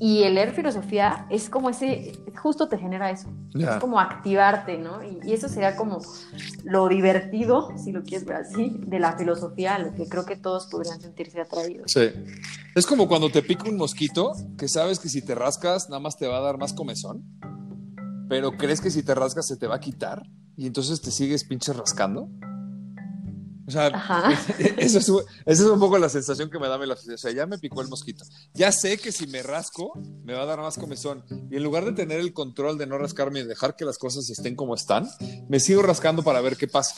[0.00, 5.04] Y el leer filosofía es como ese, justo te genera eso, es como activarte, ¿no?
[5.04, 6.00] Y, eso sería como
[6.64, 10.34] lo divertido, si lo quieres ver así, de la filosofía, a lo que creo que
[10.34, 11.92] todos podrían sentirse atraídos.
[11.92, 12.10] Sí.
[12.74, 16.18] Es como cuando te pica un mosquito, que sabes que si te rascas nada más
[16.18, 17.22] te va a dar más comezón,
[18.28, 20.24] pero crees que si te rascas se te va a quitar
[20.56, 22.28] y entonces te sigues pinche rascando.
[23.66, 23.88] O sea,
[24.76, 27.80] eso es, un poco la sensación que me da la O sea, ya me picó
[27.80, 28.24] el mosquito.
[28.52, 29.92] Ya sé que si me rasco,
[30.24, 31.24] me va a dar más comezón.
[31.50, 34.28] Y en lugar de tener el control de no rascarme y dejar que las cosas
[34.28, 35.08] estén como están,
[35.48, 36.94] me sigo rascando para ver qué pasa.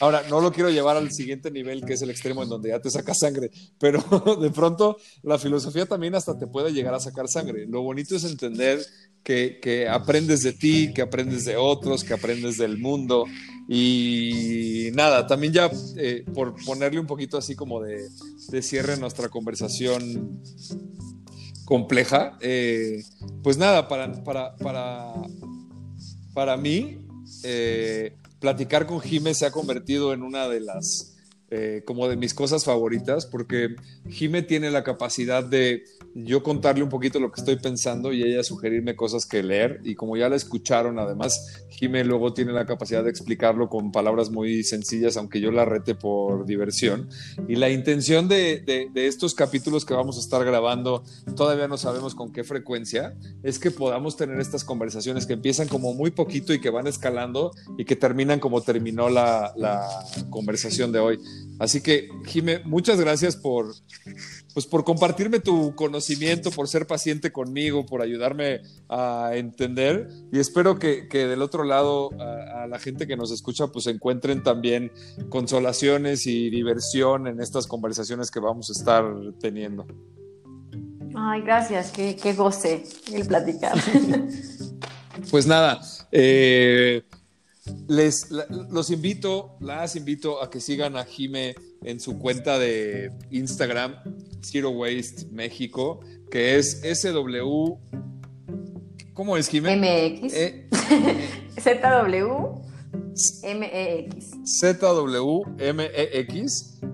[0.00, 2.80] Ahora, no lo quiero llevar al siguiente nivel, que es el extremo en donde ya
[2.80, 4.02] te saca sangre, pero
[4.40, 7.66] de pronto la filosofía también hasta te puede llegar a sacar sangre.
[7.66, 8.80] Lo bonito es entender
[9.22, 13.24] que, aprendes de ti, que aprendes de otros, que aprendes del mundo.
[13.68, 18.08] Y nada, también ya eh, por ponerle un poquito así como de,
[18.48, 20.42] de cierre a nuestra conversación
[21.64, 23.02] compleja, eh,
[23.42, 25.14] pues nada, para, para, para,
[26.34, 27.06] para mí,
[27.44, 31.11] eh, platicar con Jime se ha convertido en una de las
[31.54, 33.76] eh, como de mis cosas favoritas, porque
[34.08, 35.84] Jime tiene la capacidad de
[36.14, 39.78] yo contarle un poquito lo que estoy pensando y ella sugerirme cosas que leer.
[39.84, 44.30] Y como ya la escucharon, además, Jime luego tiene la capacidad de explicarlo con palabras
[44.30, 47.10] muy sencillas, aunque yo la rete por diversión.
[47.46, 51.04] Y la intención de, estos capítulos que vamos a estar grabando,
[51.36, 55.92] todavía no sabemos con qué frecuencia, es que podamos tener estas conversaciones que empiezan como
[55.92, 59.52] muy poquito y que van escalando y que terminan como terminó la
[60.30, 61.18] conversación de hoy.
[61.58, 63.72] Así que, Jime, muchas gracias por,
[64.52, 70.08] pues, por compartirme tu conocimiento, por ser paciente conmigo, por ayudarme a entender.
[70.32, 74.92] Y espero que, del otro lado, a, la gente que nos escucha, pues encuentren también
[75.28, 79.04] consolaciones y diversión en estas conversaciones que vamos a estar
[79.40, 79.86] teniendo.
[81.14, 83.76] Ay, gracias, qué, qué goce el platicar.
[85.30, 85.80] pues nada,
[86.10, 87.02] eh,
[87.88, 88.30] les
[88.70, 93.96] los invito, las invito a que sigan a Jime en su cuenta de Instagram,
[94.42, 97.74] Zero Waste México, que es SW.
[99.14, 99.76] ¿Cómo es Jime?
[99.76, 100.34] MX.
[100.34, 100.68] E
[101.60, 102.71] ZW.
[103.42, 104.30] MEX.
[104.44, 106.02] ZWMEX.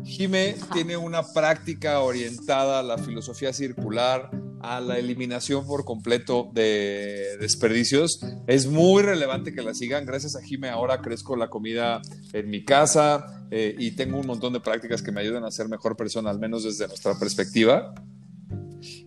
[0.05, 4.31] Jime tiene una práctica orientada a la filosofía circular,
[4.61, 8.21] a la eliminación por completo de desperdicios.
[8.47, 10.07] Es muy relevante que la sigan.
[10.07, 14.53] Gracias a Jime ahora crezco la comida en mi casa eh, y tengo un montón
[14.53, 17.95] de prácticas que me ayudan a ser mejor persona, al menos desde nuestra perspectiva.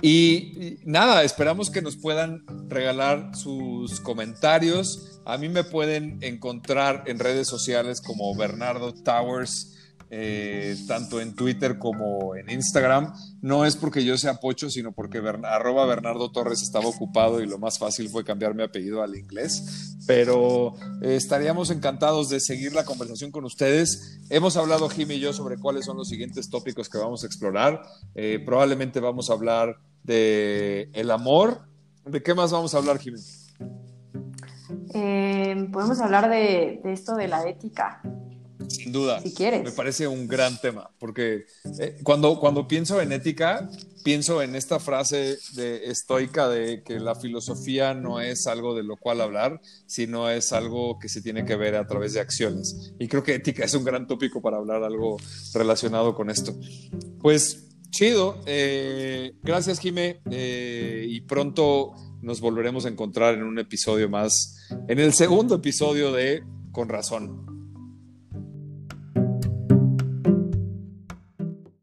[0.02, 5.22] Y, nada, esperamos que nos puedan regalar sus comentarios.
[5.26, 9.70] A mí me pueden encontrar en redes sociales como Bernardo Towers
[10.13, 13.13] eh, tanto en Twitter como en Instagram.
[13.41, 17.57] No es porque yo sea pocho, sino porque arroba Bernardo Torres estaba ocupado y lo
[17.57, 19.95] más fácil fue cambiar mi apellido al inglés.
[20.05, 24.19] Pero eh, estaríamos encantados de seguir la conversación con ustedes.
[24.29, 27.81] Hemos hablado Jimmy y yo sobre cuáles son los siguientes tópicos que vamos a explorar.
[28.13, 31.61] Eh, probablemente vamos a hablar de el amor.
[32.03, 33.21] ¿De qué más vamos a hablar, Jimmy?
[35.71, 38.01] Podemos hablar de, esto de la ética.
[38.76, 39.22] Sin duda.
[39.22, 39.64] Si quieres.
[39.64, 41.45] Me parece un gran tema, porque
[41.80, 43.69] eh, cuando, cuando pienso en ética,
[44.03, 48.98] pienso en esta frase de estoica de que la filosofía no es algo de lo
[48.98, 52.93] cual hablar, sino es algo que se tiene que ver a través de acciones.
[52.99, 55.18] Y creo que ética es un gran tópico para hablar algo
[55.53, 56.56] relacionado con esto.
[57.19, 64.10] Pues chido, eh, gracias Jime, eh, y pronto nos volveremos a encontrar en un episodio
[64.10, 67.50] más, en el segundo episodio de Con Razón.